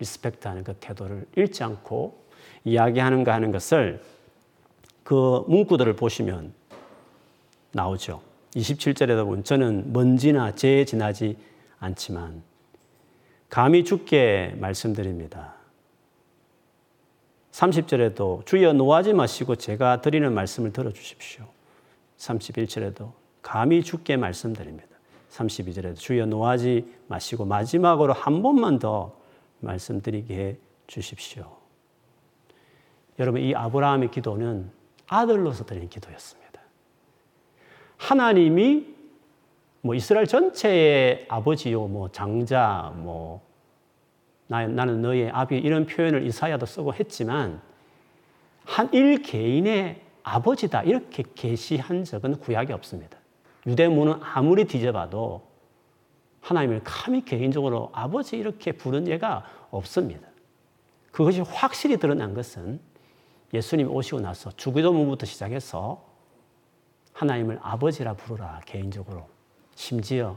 [0.00, 2.26] 리스펙트하는 그 태도를 잃지 않고
[2.64, 4.02] 이야기하는가 하는 것을
[5.02, 6.60] 그 문구들을 보시면
[7.72, 8.20] 나오죠.
[8.54, 11.36] 27절에도 보면 저는 먼지나 재에 지나지
[11.78, 12.42] 않지만
[13.48, 15.54] 감히 죽게 말씀드립니다.
[17.52, 21.44] 30절에도 주여 노하지 마시고 제가 드리는 말씀을 들어주십시오.
[22.16, 24.88] 31절에도 감히 죽게 말씀드립니다.
[25.30, 29.14] 32절에도 주여 노하지 마시고 마지막으로 한 번만 더
[29.60, 30.56] 말씀드리게 해
[30.86, 31.56] 주십시오.
[33.18, 34.70] 여러분, 이 아브라함의 기도는
[35.06, 36.41] 아들로서 드린 기도였습니다.
[38.02, 38.84] 하나님이
[39.80, 43.40] 뭐 이스라엘 전체의 아버지요, 뭐 장자, 뭐
[44.48, 47.60] 나, 나는 너의 아비 이런 표현을 이사야도 쓰고 했지만
[48.64, 53.18] 한 일 개인의 아버지다 이렇게 계시한 적은 구약이 없습니다.
[53.66, 55.42] 유대문은 아무리 뒤져봐도
[56.40, 60.26] 하나님을 감히 개인적으로 아버지 이렇게 부른 예가 없습니다.
[61.12, 62.80] 그것이 확실히 드러난 것은
[63.54, 66.11] 예수님 오시고 나서 주기도문부터 시작해서
[67.12, 69.26] 하나님을 아버지라 부르라 개인적으로
[69.74, 70.36] 심지어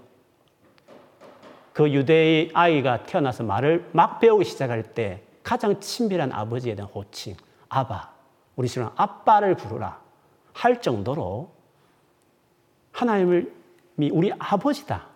[1.74, 7.36] 그 유대의 아이가 태어나서 말을 막 배우기 시작할 때 가장 친밀한 아버지에 대한 호칭
[7.70, 8.14] 아바
[8.56, 10.00] 우리 신은 아빠를 부르라
[10.54, 11.52] 할 정도로
[12.92, 13.54] 하나님을
[13.98, 15.08] 우리 아버지다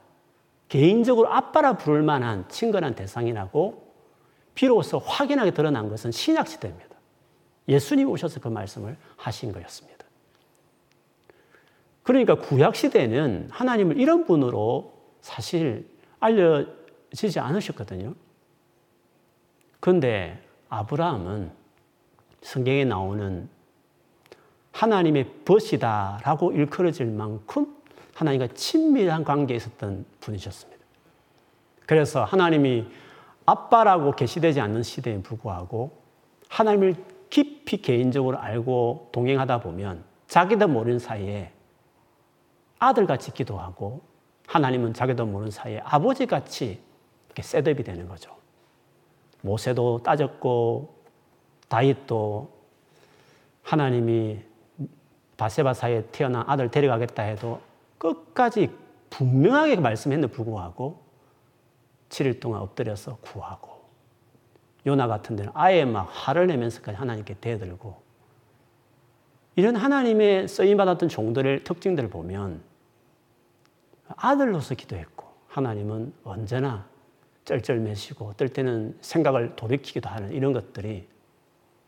[0.67, 3.89] 개인적으로 아빠라 부를 만한 친근한 대상이라고
[4.53, 6.89] 비로소 확연하게 드러난 것은 신약 시대입니다.
[7.67, 9.98] 예수님 오셔서 그 말씀을 하신 거였습니다.
[12.09, 15.87] 그러니까 구약 시대는 하나님을 이런 분으로 사실
[16.19, 18.15] 알려지지 않으셨거든요.
[19.79, 21.51] 그런데 아브라함은
[22.41, 23.47] 성경에 나오는
[24.71, 27.77] 하나님의 벗이다라고 일컬어질 만큼
[28.15, 30.83] 하나님과 친밀한 관계에 있었던 분이셨습니다.
[31.85, 32.87] 그래서 하나님이
[33.45, 35.91] 아빠라고 계시되지 않는 시대에 불구하고
[36.47, 36.95] 하나님을
[37.29, 41.51] 깊이 개인적으로 알고 동행하다 보면 자기도 모르는 사이에
[42.79, 44.01] 아들같이 기도하고
[44.47, 46.81] 하나님은 자기도 모르는 사이에 아버지같이
[47.27, 48.35] 이렇게 셋업이 되는 거죠.
[49.41, 50.95] 모세도 따졌고
[51.67, 52.51] 다윗도
[53.61, 54.39] 하나님이
[55.37, 57.61] 바세바 사이에 태어난 아들 데려가겠다 해도
[57.97, 58.69] 끝까지
[59.09, 61.01] 분명하게 말씀했는데 불구하고
[62.09, 63.79] 7일 동안 엎드려서 구하고
[64.87, 68.01] 요나 같은 데는 아예 막 화를 내면서까지 하나님께 대들고
[69.55, 72.68] 이런 하나님의 쓰임 받았던 종들의 특징들을 보면
[74.15, 76.87] 아들로서 기도했고 하나님은 언제나
[77.45, 81.07] 쩔쩔매시고 어떨 때는 생각을 돌이키기도 하는 이런 것들이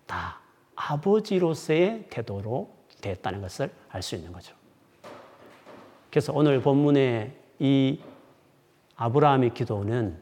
[0.08, 0.40] 다
[0.76, 2.70] 아버지로서의 태도로
[3.02, 4.56] 됐다는 것을 알 수 있는 거죠.
[6.10, 8.00] 그래서 오늘 본문의 이
[8.96, 10.20] 아브라함의 기도는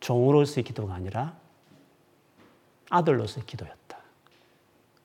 [0.00, 1.36] 종으로서의 기도가 아니라
[2.90, 3.98] 아들로서의 기도였다.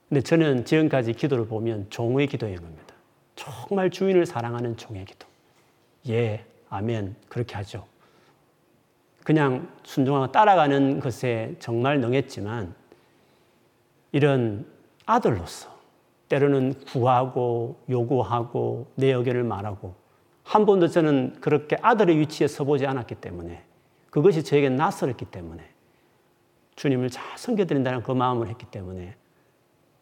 [0.07, 2.95] 근데 저는 지금까지 기도를 보면 종의 기도인 겁니다.
[3.35, 5.32] 정말 주인을 사랑하는 종의 기도.
[6.09, 7.15] 예, 아멘.
[7.29, 7.85] 그렇게 하죠.
[9.23, 12.75] 그냥 순종하고 따라가는 것에 정말 능했지만
[14.11, 14.65] 이런
[15.05, 15.73] 아들로서
[16.27, 19.95] 때로는 구하고 요구하고 내 의견을 말하고
[20.43, 23.63] 한 번도 저는 그렇게 아들의 위치에 서보지 않았기 때문에
[24.09, 25.63] 그것이 저에게 낯설었기 때문에
[26.75, 29.15] 주님을 잘 섬겨드린다는 그 마음을 했기 때문에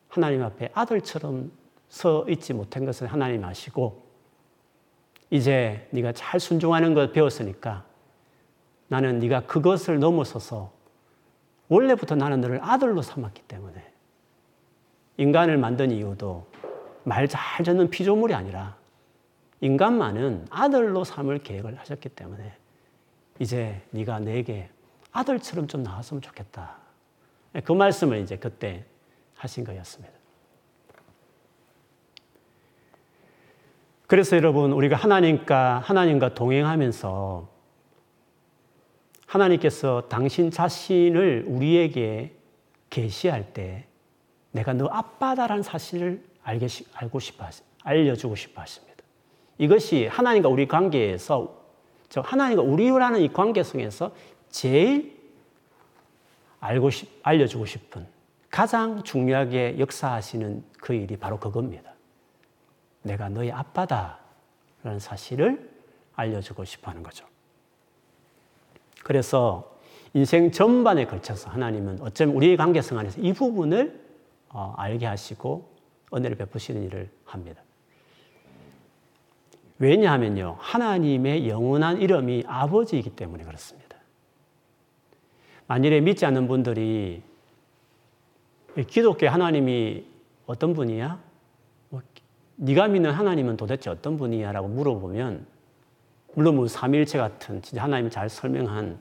[0.08, 1.52] 하나님 앞에 아들처럼
[1.90, 4.11] 서 있지 못한 것을 하나님 아시고
[5.32, 7.84] 이제 네가 잘 순종하는 걸 배웠으니까
[8.90, 10.72] 나는 네가 그것을 넘어서서
[11.70, 13.92] 원래부터 나는 너를 아들로 삼았기 때문에
[15.18, 16.46] 인간을 만든 이유도
[17.04, 18.76] 말 잘 듣는 피조물이 아니라
[19.62, 22.54] 인간만은 아들로 삼을 계획을 하셨기 때문에
[23.40, 24.70] 이제 네가 내게
[25.12, 26.78] 아들처럼 좀 나왔으면 좋겠다.
[27.64, 28.86] 그 말씀을 이제 그때
[29.36, 30.21] 하신 거였습니다.
[34.12, 37.48] 그래서 여러분 우리가 하나님과 하나님과 동행하면서
[39.26, 42.36] 하나님께서 당신 자신을 우리에게
[42.90, 43.86] 계시할 때
[44.52, 47.46] 내가 너 아빠다라는 사실을 알게 알고 싶어
[47.86, 49.02] 알려주고 싶어 하십니다.
[49.58, 51.64] 이것이 하나님과 우리 관계에서
[52.10, 54.14] 즉 하나님과 우리라는 이 관계성에서
[54.50, 55.22] 제일
[56.60, 58.06] 알고 싶, 알려주고 싶은
[58.50, 61.91] 가장 중요하게 역사하시는 그 일이 바로 그겁니다.
[63.04, 64.20] 내가 너의 아빠다
[64.84, 65.70] 라는 사실을
[66.16, 67.26] 알려주고 싶어 하는 거죠.
[69.04, 69.80] 그래서
[70.14, 74.00] 인생 전반에 걸쳐서 하나님은 어쩌면 우리의 관계성 안에서 이 부분을
[74.50, 75.72] 어, 알게 하시고
[76.14, 77.62] 은혜를 베푸시는 일을 합니다.
[79.80, 83.98] 왜냐하면요, 하나님의 영원한 이름이 아버지이기 때문에 그렇습니다.
[85.66, 87.24] 만일에 믿지 않는 분들이
[88.88, 90.06] 기독교 하나님이
[90.46, 91.31] 어떤 분이야?
[92.62, 94.52] 뭐, 네가 믿는 하나님은 도대체 어떤 분이야?
[94.52, 95.46] 라고 물어보면
[96.36, 99.00] 물론 뭐 삼일체 같은 진짜 하나님을 잘 설명한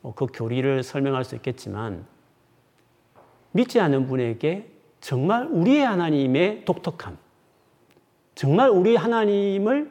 [0.00, 2.04] 뭐 그 교리를 설명할 수 있겠지만
[3.52, 7.16] 믿지 않는 분에게 정말 우리의 하나님의 독특함,
[8.34, 9.90] 정말 우리 하나님을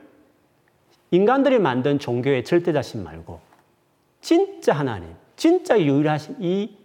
[1.11, 3.39] 인간들이 만든 종교의 절대자신 말고
[4.21, 6.77] 진짜 하나님, 진짜 유일하신 이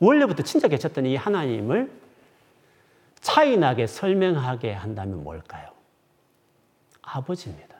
[0.00, 1.90] 원래부터 진짜 계셨던 이 하나님을
[3.20, 5.68] 차이나게 설명하게 한다면 뭘까요?
[7.02, 7.76] 아버지입니다.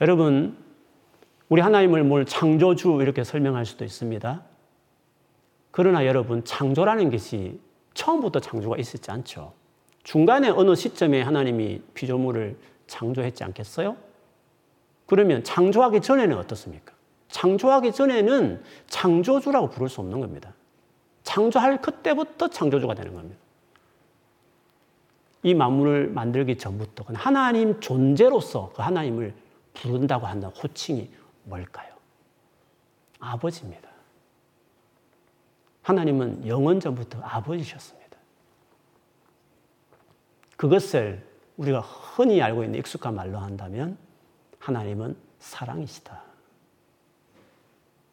[0.00, 0.56] 여러분,
[1.48, 4.42] 우리 하나님을 뭘 창조주 이렇게 설명할 수도 있습니다.
[5.70, 7.60] 그러나 여러분, 창조라는 것이
[7.94, 9.52] 처음부터 창조가 있었지 않죠.
[10.02, 12.56] 중간에 어느 시점에 하나님이 피조물을
[12.86, 13.96] 창조했지 않겠어요?
[15.06, 16.94] 그러면 창조하기 전에는 어떻습니까?
[17.28, 20.54] 창조하기 전에는 창조주라고 부를 수 없는 겁니다.
[21.22, 23.38] 창조할 그때부터 창조주가 되는 겁니다.
[25.42, 29.34] 이 만물을 만들기 전부터 하나님 존재로서 그 하나님을
[29.74, 31.10] 부른다고 한다 호칭이
[31.44, 31.88] 뭘까요?
[33.18, 33.88] 아버지입니다.
[35.82, 38.00] 하나님은 영원 전부터 아버지셨습니다.
[40.56, 41.26] 그것을
[41.56, 43.96] 우리가 흔히 알고 있는 익숙한 말로 한다면
[44.58, 46.22] 하나님은 사랑이시다.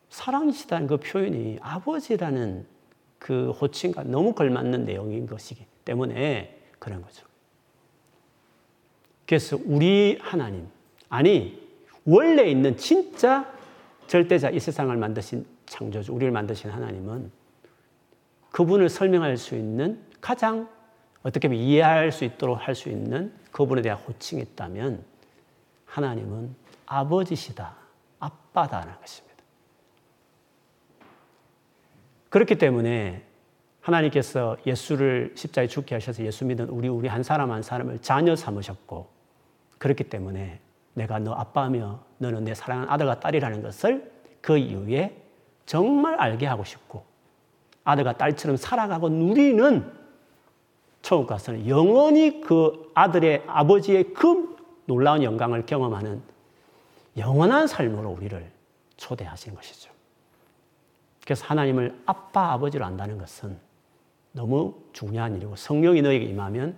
[0.09, 2.65] 사랑이시다는 그 표현이 아버지라는
[3.19, 7.25] 그 호칭과 너무 걸맞는 내용인 것이기 때문에 그런 거죠.
[9.25, 10.67] 그래서 우리 하나님,
[11.09, 11.67] 아니,
[12.05, 13.51] 원래 있는 진짜
[14.07, 17.29] 절대자 이 세상을 만드신 창조주, 우리를 만드신 하나님은
[18.51, 20.69] 그분을 설명할 수 있는 가장
[21.23, 25.03] 어떻게 보면 이해할 수 있도록 할 수 있는 그분에 대한 호칭이 있다면
[25.85, 27.75] 하나님은 아버지시다,
[28.19, 29.27] 아빠다라는 것입니다.
[32.29, 33.26] 그렇기 때문에
[33.87, 39.07] 하나님께서 예수를 십자에 죽게 하셔서 예수 믿은 우리 우리 한 사람 한 사람을 자녀 삼으셨고
[39.77, 40.59] 그렇기 때문에
[40.93, 45.15] 내가 너 아빠며 너는 내 사랑하는 아들과 딸이라는 것을 그 이후에
[45.65, 47.05] 정말 알게 하고 싶고
[47.83, 49.93] 아들과 딸처럼 살아가고 누리는
[51.01, 56.21] 천국 가서는 영원히 그 아들의 아버지의 그 놀라운 영광을 경험하는
[57.15, 58.51] 영원한 삶으로 우리를
[58.97, 59.91] 초대하신 것이죠.
[61.23, 63.66] 그래서 하나님을 아빠, 아버지로 안다는 것은
[64.37, 66.77] 너무 중요한 일이고 성령이 너에게 임하면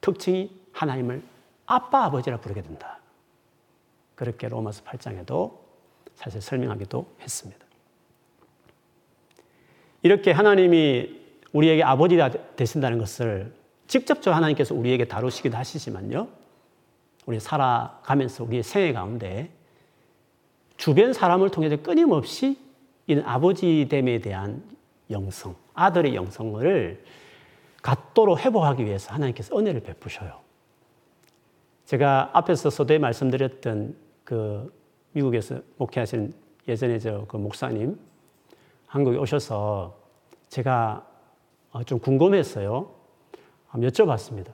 [0.00, 1.22] 특징이 하나님을
[1.66, 2.98] 아빠, 아버지라 부르게 된다.
[4.16, 5.56] 그렇게 로마서 8장에도
[6.16, 7.64] 사실 설명하기도 했습니다.
[10.02, 11.20] 이렇게 하나님이
[11.52, 13.54] 우리에게 아버지가 되신다는 것을
[13.86, 16.26] 직접적으로 하나님께서 우리에게 다루시기도 하시지만요.
[17.26, 19.50] 우리 살아가면서 우리의 생애 가운데
[20.76, 22.58] 주변 사람을 통해서 끊임없이
[23.06, 24.62] 이런 아버지됨에 대한
[25.10, 27.04] 영성, 아들의 영성을
[27.82, 30.40] 갖도록 회복하기 위해서 하나님께서 은혜를 베푸셔요.
[31.84, 34.72] 제가 앞에서 서두에 말씀드렸던 그
[35.12, 36.32] 미국에서 목회하신
[36.66, 37.98] 예전에 저 그 목사님
[38.94, 39.96] 한국에 오셔서
[40.48, 41.04] 제가
[41.72, 42.88] 어, 좀 궁금했어요.
[43.72, 44.52] 여쭤봤습니다.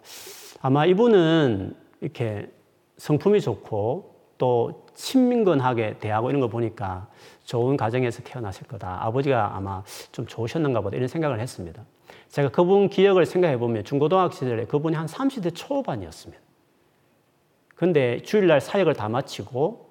[0.62, 2.50] 아마 이분은 이렇게
[2.96, 4.09] 성품이 좋고
[4.40, 7.06] 또 친민건하게 대하고 이런 거 보니까
[7.44, 9.04] 좋은 가정에서 태어나실 거다.
[9.04, 11.82] 아버지가 아마 좀 좋으셨는가 보다 이런 생각을 했습니다.
[12.30, 16.42] 제가 그분 기억을 생각해 보면 중고등학교 시절에 그분이 한 30대 초반이었습니다.
[17.74, 19.90] 근데 주일날 사역을 다 마치고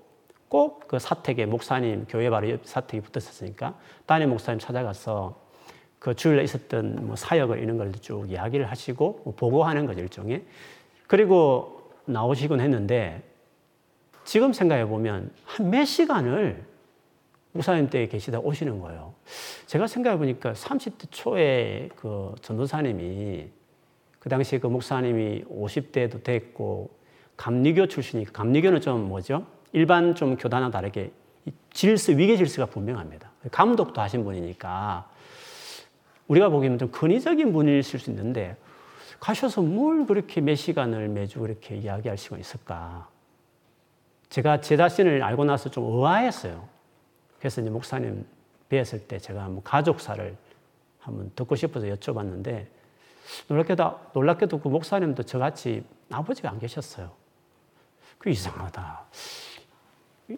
[0.49, 3.75] 꼭 그 사택에 목사님 교회 바로 옆 사택이 붙었었으니까
[4.07, 5.39] 담임 목사님 찾아가서
[5.99, 10.43] 그 주일날 있었던 뭐 사역을 이런 걸 쭉 이야기를 하시고 뭐 보고하는 거죠 일종의
[11.05, 13.28] 그리고 나오시곤 했는데
[14.29, 16.63] 지금 생각해 보면 한 몇 시간을
[17.53, 19.15] 목사님 때 계시다 오시는 거예요.
[19.65, 23.47] 제가 생각해 보니까 30대 초에 그 전도사님이
[24.19, 26.91] 그 당시에 그 목사님이 50대도 됐고
[27.37, 29.47] 감리교 출신이니까 감리교는 좀 뭐죠?
[29.73, 31.11] 일반 좀 교단과 다르게
[31.73, 33.31] 질서, 위계 질서가 분명합니다.
[33.49, 35.09] 감독도 하신 분이니까
[36.27, 38.57] 우리가 보기에는 좀 근위적인 분이실 수 있는데
[39.19, 43.09] 가셔서 뭘 그렇게 몇 시간을 매주 그렇게 이야기할 수가 있을까?
[44.29, 46.67] 제가 제 자신을 알고 나서 좀 의아했어요.
[47.39, 48.25] 그래서 이제 목사님
[48.69, 50.35] 뵈었을 때 제가 한번 가족사를
[50.99, 52.67] 한번 듣고 싶어서 여쭤봤는데
[53.47, 57.11] 놀랍게도, 놀랍게도 그 목사님도 저같이 아버지가 안 계셨어요.
[58.17, 59.05] 그 이상하다.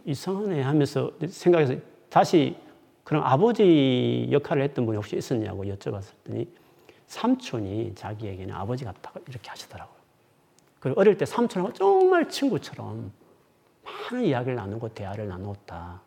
[0.06, 1.76] 이상하네 하면서 생각해서
[2.10, 2.56] 다시
[3.04, 6.48] 그럼 아버지 역할을 했던 분이 혹시 있었냐고 여쭤봤더니
[7.08, 9.98] 삼촌이 자기에게는 아버지 같다고 이렇게 하시더라고요.
[10.80, 13.12] 그리고 어릴 때 삼촌하고 정말 친구처럼
[13.84, 16.02] 많은 이야기를 나누고 대화를 나누었다.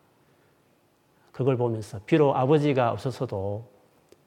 [1.31, 3.67] 그걸 보면서 비록 아버지가 없었어도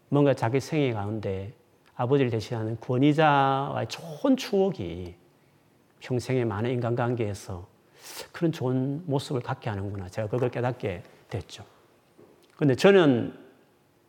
[0.09, 1.53] 뭔가 자기 생애 가운데
[1.95, 5.15] 아버지를 대신하는 권위자와의 좋은 추억이
[6.01, 7.67] 평생의 많은 인간관계에서
[8.33, 10.09] 그런 좋은 모습을 갖게 하는구나.
[10.09, 11.65] 제가 그걸 깨닫게 됐죠.
[12.57, 13.35] 근데 저는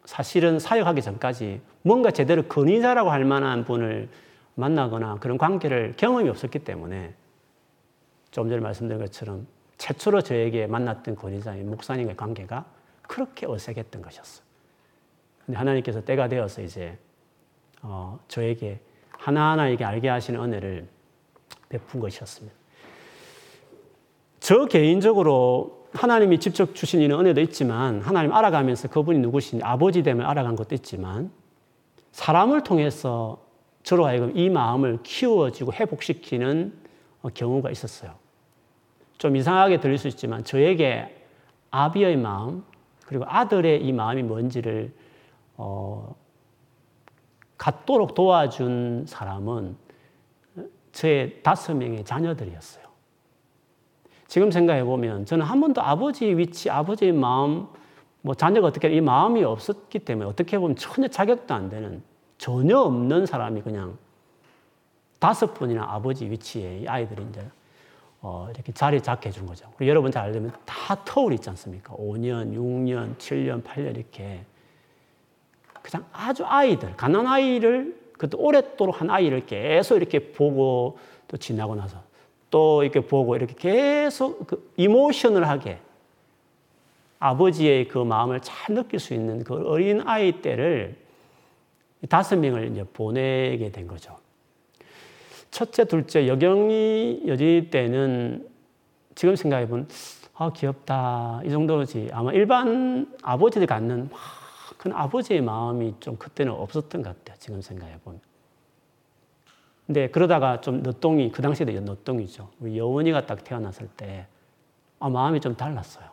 [0.05, 4.09] 사실은 사역하기 전까지 뭔가 제대로 근위자라고 할 만한 분을
[4.55, 7.13] 만나거나 그런 관계를 경험이 없었기 때문에
[8.31, 12.65] 좀 전에 말씀드린 것처럼 최초로 저에게 만났던 권위자인 목사님과의 관계가
[13.01, 14.43] 그렇게 어색했던 것이었어요.
[15.45, 16.97] 근데 하나님께서 때가 되어서 이제
[17.81, 20.87] 어, 저에게 하나하나에게 알게 하시는 은혜를
[21.69, 22.55] 베푼 것이었습니다.
[24.39, 30.55] 저 개인적으로 하나님이 직접 주신 이는 은혜도 있지만 하나님 알아가면서 그분이 누구신지 아버지 됨을 알아간
[30.55, 31.31] 것도 있지만
[32.11, 33.43] 사람을 통해서
[33.83, 36.78] 저로 하여금 이 마음을 키워지고 회복시키는 어,
[37.27, 38.15] 경우가 있었어요.
[39.17, 41.25] 좀 이상하게 들릴 수 있지만 저에게
[41.71, 42.63] 아비의 마음
[43.05, 44.93] 그리고 아들의 이 마음이 뭔지를
[45.57, 46.15] 어,
[47.57, 49.75] 갖도록 도와준 사람은
[50.91, 52.85] 제 다섯 명의 자녀들이었어요.
[54.27, 57.67] 지금 생각해 보면 저는 한 번도 아버지 위치, 아버지의 마음,
[58.21, 62.03] 뭐 자녀가 어떻게 이 마음이 없었기 때문에 어떻게 보면 전혀 자격도 안 되는
[62.37, 63.97] 전혀 없는 사람이 그냥
[65.19, 67.45] 다섯 분이나 아버지 위치에 이 아이들이 이제
[68.21, 69.69] 어, 이렇게 자리 잡게 해준 거죠.
[69.77, 71.93] 그리고 여러분 잘 알면 다 터울 있지 않습니까?
[71.93, 74.43] 5년, 6년, 7년, 8년 이렇게
[75.81, 82.01] 그냥 아주 아이들, 갓난아이를 그것도 오랫도록 한 아이를 계속 이렇게 보고 또 지나고 나서
[82.49, 85.79] 또 이렇게 보고 이렇게 계속 그 emotional하게
[87.19, 90.97] 아버지의 그 마음을 잘 느낄 수 있는 그 어린 아이 때를
[92.09, 94.17] 다섯 명을 이제 보내게 된 거죠.
[95.51, 98.47] 첫째, 둘째, 여경이 여지 때는
[99.15, 99.87] 지금 생각해 보면
[100.35, 101.41] 아, 귀엽다.
[101.43, 102.09] 이 정도지.
[102.13, 104.09] 아마 일반 아버지들 갖는
[104.77, 107.35] 큰 아버지의 마음이 좀 그때는 없었던 것 같아요.
[107.39, 108.21] 지금 생각해 보면.
[109.85, 112.49] 근데 그러다가 좀 늦동이, 그 당시에도 늦동이죠.
[112.59, 114.27] 우리 여원이가 딱 태어났을 때,
[114.99, 116.07] 아, 마음이 좀 달랐어요.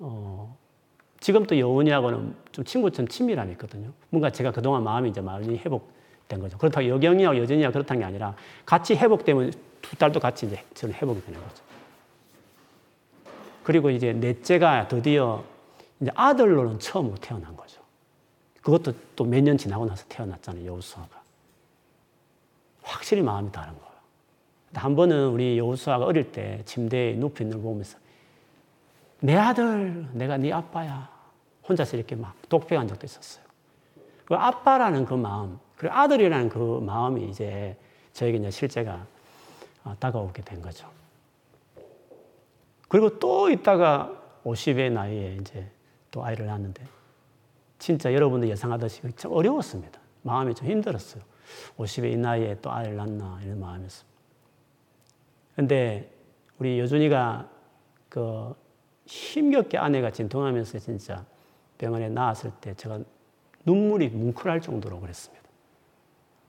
[0.00, 0.58] 어,
[1.20, 3.92] 지금 또 여원이하고는 좀 친구처럼 친밀함이 있거든요.
[4.10, 5.92] 뭔가 제가 그동안 마음이 이제 많이 회복
[6.28, 6.56] 된 거죠.
[6.58, 11.40] 그렇다고 여경이하고 여전이하고 그렇다는 게 아니라 같이 회복되면 두 딸도 같이 이제 저는 회복이 되는
[11.40, 11.62] 거죠.
[13.62, 15.44] 그리고 이제 넷째가 드디어
[16.00, 17.80] 이제 아들로는 처음으로 태어난 거죠.
[18.62, 21.20] 그것도 또 몇 년 지나고 나서 태어났잖아요, 여우수아가.
[22.82, 23.92] 확실히 마음이 다른 거예요.
[24.74, 27.98] 한 번은 우리 여우수아가 어릴 때 침대에 눕혀 있는 걸 보면서
[29.20, 31.10] 내 아들, 내가 네 아빠야.
[31.68, 33.44] 혼자서 이렇게 막 독백한 적도 있었어요.
[34.24, 37.76] 그 아빠라는 그 마음, 그리고 아들이라는 그 마음이 이제
[38.12, 39.04] 저에게 이제 실제가
[39.82, 40.88] 어, 다가오게 된 거죠.
[42.88, 44.12] 그리고 또 있다가
[44.44, 45.68] 50의 나이에 이제
[46.12, 46.84] 또 아이를 낳았는데
[47.80, 49.98] 진짜 여러분들 예상하듯이 참 어려웠습니다.
[50.22, 51.24] 마음이 좀 힘들었어요.
[51.78, 54.16] 50의 이 나이에 또 아이를 낳나 이런 마음이었습니다.
[55.56, 56.12] 근데
[56.60, 57.50] 우리 여준이가
[58.08, 58.54] 그
[59.06, 61.24] 힘겹게 아내가 진통하면서 진짜
[61.76, 63.00] 병원에 나왔을 때 제가
[63.64, 65.41] 눈물이 뭉클할 정도로 그랬습니다.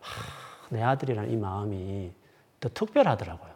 [0.03, 2.11] 하, 내 아들이라는 이 마음이
[2.59, 3.53] 더 특별하더라고요.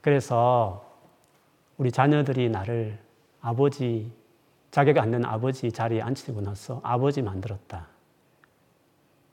[0.00, 0.86] 그래서
[1.76, 2.98] 우리 자녀들이 나를
[3.40, 4.12] 아버지,
[4.70, 7.86] 자격 안 되는 아버지 자리에 앉히고 나서 아버지 만들었다.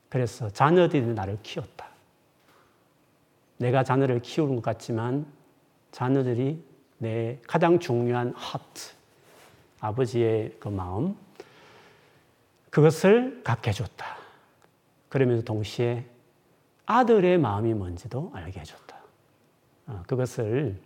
[0.08, 1.86] 그래서 자녀들이 나를 키웠다.
[3.58, 5.26] 내가 자녀를 키우는 것 같지만
[5.92, 6.62] 자녀들이
[6.98, 8.92] 내 가장 중요한 하트,
[9.80, 11.16] 아버지의 그 마음,
[12.70, 14.17] 그것을 갖게 해줬다.
[15.08, 16.04] 그러면서 동시에
[16.86, 18.96] 아들의 마음이 뭔지도 알게 해줬다.
[19.86, 20.76] 어, 그것을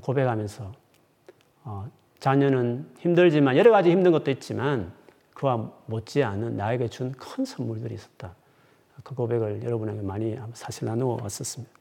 [0.00, 0.72] 고백하면서
[1.64, 4.92] 어, 자녀는 힘들지만 여러 가지 힘든 것도 있지만
[5.34, 8.34] 그와 못지않은 나에게 준 큰 선물들이 있었다.
[9.02, 11.72] 그 고백을 여러분에게 많이 사실 나누어 왔었습니다.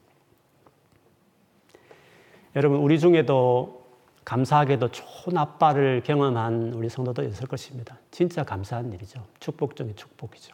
[2.55, 3.86] 여러분, 우리 중에도
[4.26, 7.97] 감사하게도 좋은 아빠를 경험한 우리 성도도 있을 것입니다.
[8.12, 9.26] 진짜 감사한 일이죠.
[9.39, 10.53] 축복 중의 축복이죠.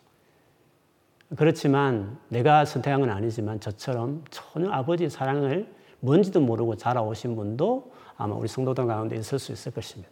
[1.35, 8.47] 그렇지만 내가 선택한 건 아니지만 저처럼 전혀 아버지 사랑을 뭔지도 모르고 자라오신 분도 아마 우리
[8.47, 10.09] 성도들 가운데 있을 수 있을 것입니다.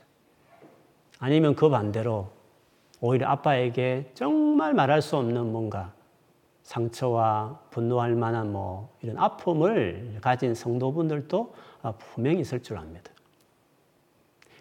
[1.19, 2.29] 아니면 그 반대로
[2.99, 5.93] 오히려 아빠에게 정말 말할 수 없는 뭔가
[6.63, 11.53] 상처와 분노할 만한 뭐 이런 아픔을 가진 성도분들도
[12.13, 13.11] 분명히 있을 줄 압니다.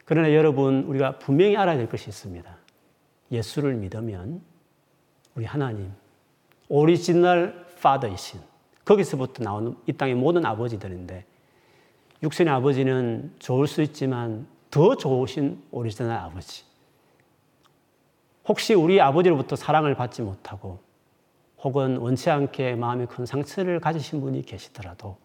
[0.05, 2.55] 그러나 여러분, 우리가 분명히 알아야 될 것이 있습니다.
[3.33, 4.43] 예수를 믿으면
[5.35, 5.93] 우리 하나님,
[6.75, 8.41] 오리지널 파더이신,
[8.85, 11.25] 거기서부터 나오는 이 땅의 모든 아버지들인데,
[12.20, 16.64] 육신의 아버지는 좋을 수 있지만 더 좋으신 오리지널 아버지.
[18.49, 20.81] 혹시 우리 아버지로부터 사랑을 받지 못하고
[21.62, 25.16] 혹은 원치 않게 마음에 큰 상처를 가지신 분이 계시더라도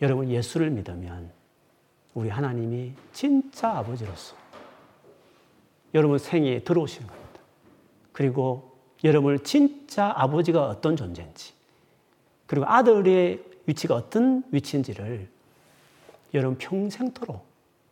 [0.00, 1.30] 여러분 예수를 믿으면
[2.14, 4.34] 우리 하나님이 진짜 아버지로서
[5.92, 7.40] 여러분 생에 들어오시는 겁니다.
[8.12, 8.73] 그리고
[9.04, 11.52] 여러분을 진짜 아버지가 어떤 존재인지
[12.46, 15.28] 그리고 아들의 위치가 어떤 위치인지를
[16.32, 17.46] 여러분 평생토록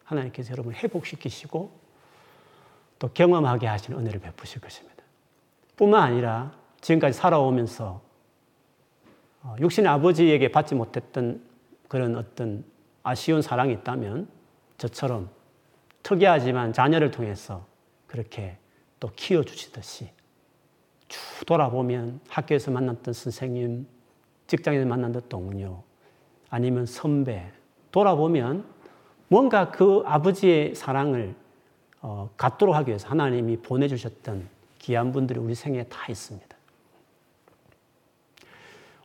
[0.05, 1.71] 하나님께서 여러분을 회복시키시고
[2.99, 5.03] 또 경험하게 하시는 은혜를 베푸실 것입니다.
[5.77, 8.01] 뿐만 아니라 지금까지 살아오면서
[9.43, 11.43] 어, 육신의 아버지에게 받지 못했던
[11.89, 12.65] 그런 어떤
[13.03, 14.29] 아쉬운 사랑이 있다면
[14.79, 15.31] 저처럼
[16.03, 17.67] 특이하지만 자녀를 통해서
[18.07, 18.57] 그렇게
[19.01, 20.11] 또 키워주시듯이
[21.13, 23.87] 쭉 돌아보면 학교에서 만났던 선생님,
[24.47, 25.83] 직장에서 만났던 동료,
[26.49, 27.53] 아니면 선배,
[27.91, 28.65] 돌아보면
[29.29, 31.35] 뭔가 그 아버지의 사랑을
[32.01, 34.49] 어, 갖도록 하기 위해서 하나님이 보내주셨던
[34.79, 36.57] 귀한 분들이 우리 생에 다 있습니다.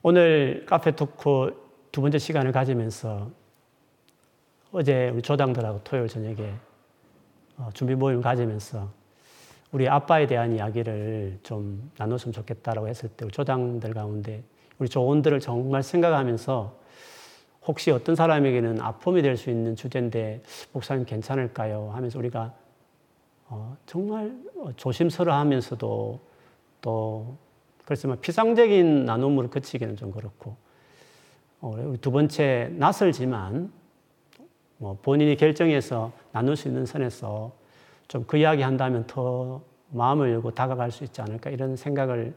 [0.02, 3.30] 오늘 카페 토크 두 번째 시간을 가지면서
[4.72, 6.54] 어제 우리 조당들하고 토요일 저녁에
[7.58, 8.97] 어, 준비 모임 가지면서
[9.72, 14.44] 우리 아빠에 대한 이야기를 좀 나눴으면 좋겠다라고 했을 때 우리 조당들 가운데
[14.80, 16.78] 우리 조언들을 정말 생각하면서
[17.68, 20.42] 혹시 어떤 사람에게는 아픔이 될 수 있는 주제인데
[20.72, 21.92] 목사님 괜찮을까요?
[21.94, 22.54] 하면서 우리가
[23.50, 24.34] 어, 정말
[24.78, 26.20] 조심스러 하면서도
[26.82, 27.38] 또
[27.86, 30.56] 그래서 피상적인 나눔으로 그치기는 좀 그렇고
[31.60, 33.72] 어, 두 번째 낯설지만
[34.78, 37.52] 뭐 본인이 결정해서 나눌 수 있는 선에서
[38.08, 42.34] 좀 그 이야기 한다면 더 마음을 열고 다가갈 수 있지 않을까 이런 생각을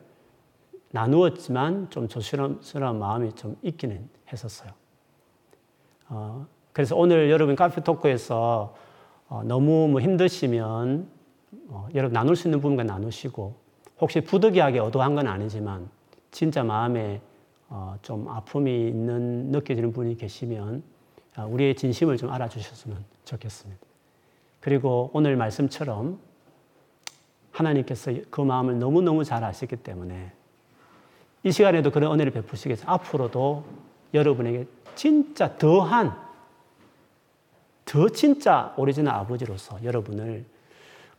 [0.93, 4.71] 나누었지만 좀 조심스러운 마음이 좀 있기는 했었어요.
[6.09, 8.75] 어, 그래서 오늘 여러분 카페 토크에서
[9.29, 11.09] 어, 너무 뭐 힘드시면
[11.69, 13.55] 어, 여러분 나눌 수 있는 부분과 나누시고
[14.01, 15.89] 혹시 부득이하게 어도한 건 아니지만
[16.31, 17.21] 진짜 마음에
[17.69, 20.83] 어, 좀 아픔이 있는 느껴지는 분이 계시면
[21.37, 23.90] 아, 우리의 진심을 좀 알아주셨으면 좋겠습니다.
[24.61, 26.21] 그리고 오늘 말씀처럼
[27.53, 30.33] 하나님께서 그 마음을 너무너무 잘 아시기 때문에
[31.43, 32.91] 이 시간에도 그런 은혜를 베푸시겠어요.
[32.91, 33.65] 앞으로도
[34.13, 36.15] 여러분에게 진짜 더한,
[37.85, 40.45] 더 진짜 오리지널 아버지로서 여러분을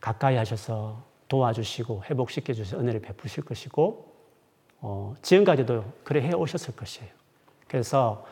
[0.00, 4.12] 가까이 하셔서 도와주시고 회복시켜 주셔서 은혜를 베푸실 것이고
[4.80, 7.10] 어, 지금까지도 그래 해 오셨을 것이에요.
[7.68, 8.24] 그래서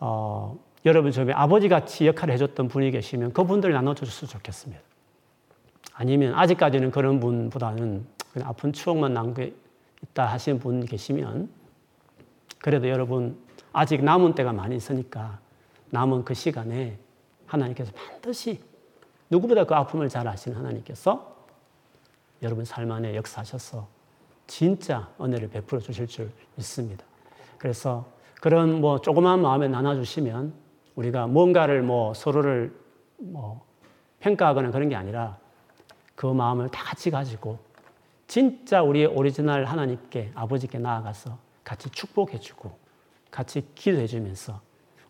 [0.00, 4.82] 어, 여러분 주변에 아버지 같이 역할을 해줬던 분이 계시면 그분들 나눠줬으면 좋겠습니다.
[5.94, 9.54] 아니면 아직까지는 그런 분보다는 그냥 아픈 추억만 남게
[10.02, 11.48] 있다 하시는 분 계시면
[12.58, 13.38] 그래도 여러분
[13.72, 15.38] 아직 남은 때가 많이 있으니까
[15.90, 16.98] 남은 그 시간에
[17.46, 18.60] 하나님께서 반드시
[19.30, 21.36] 누구보다 그 아픔을 잘 아시는 하나님께서
[22.42, 23.86] 여러분 삶 안에 역사하셔서
[24.46, 27.04] 진짜 은혜를 베풀어 주실 줄 믿습니다.
[27.58, 28.06] 그래서
[28.40, 30.52] 그런 뭐 조그만 마음에 나눠주시면
[30.96, 32.74] 우리가 뭔가를 뭐 서로를
[33.18, 33.64] 뭐
[34.20, 35.38] 평가하거나 그런 게 아니라
[36.14, 37.58] 그 마음을 다 같이 가지고
[38.26, 42.72] 진짜 우리의 오리지널 하나님께 아버지께 나아가서 같이 축복해주고
[43.30, 44.60] 같이 기도해주면서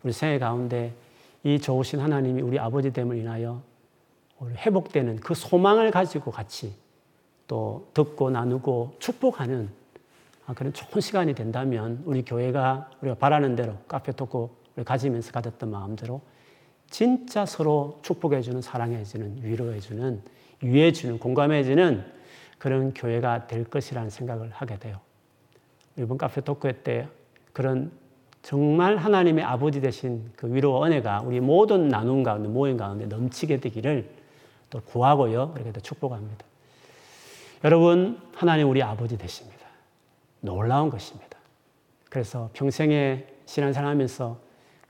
[0.02, 0.94] 우리 생애 가운데
[1.44, 3.62] 이 좋으신 하나님이 우리 아버지 됨을 인하여
[4.38, 6.74] 우리 회복되는 그 소망을 가지고 같이
[7.46, 9.70] 또 듣고 나누고 축복하는
[10.46, 14.48] 아, 그런 좋은 시간이 된다면 우리 교회가 우리가 바라는 대로 카페 토크
[14.84, 16.20] 가지면서 가졌던 마음대로
[16.90, 20.22] 진짜 서로 축복해주는 사랑해주는 위로해주는
[20.62, 22.04] 유해주는 공감해주는
[22.58, 25.00] 그런 교회가 될 것이라는 생각을 하게 돼요.
[25.96, 27.08] 이번 카페 토크 때
[27.52, 27.90] 그런
[28.42, 34.08] 정말 하나님의 아버지 되신 그 위로와 은혜가 우리 모든 나눔 가운데 모임 가운데 넘치게 되기를
[34.70, 35.54] 또 구하고요.
[35.56, 36.44] 이렇게 축복합니다.
[37.64, 39.66] 여러분 하나님 우리 아버지 되십니다.
[40.40, 41.38] 놀라운 것입니다.
[42.08, 44.38] 그래서 평생에 신앙생활 하면서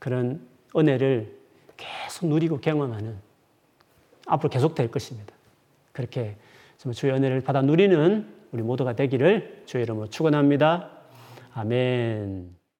[0.03, 0.45] 그런
[0.75, 1.33] 은혜를
[1.77, 3.15] 계속 누리고 경험하는
[4.27, 5.33] 앞으로 계속 될 것입니다.
[5.93, 6.35] 그렇게
[6.93, 10.89] 주의 은혜를 받아 누리는 우리 모두가 되기를 주의 이름으로 축원합니다.
[11.53, 12.62] 아멘.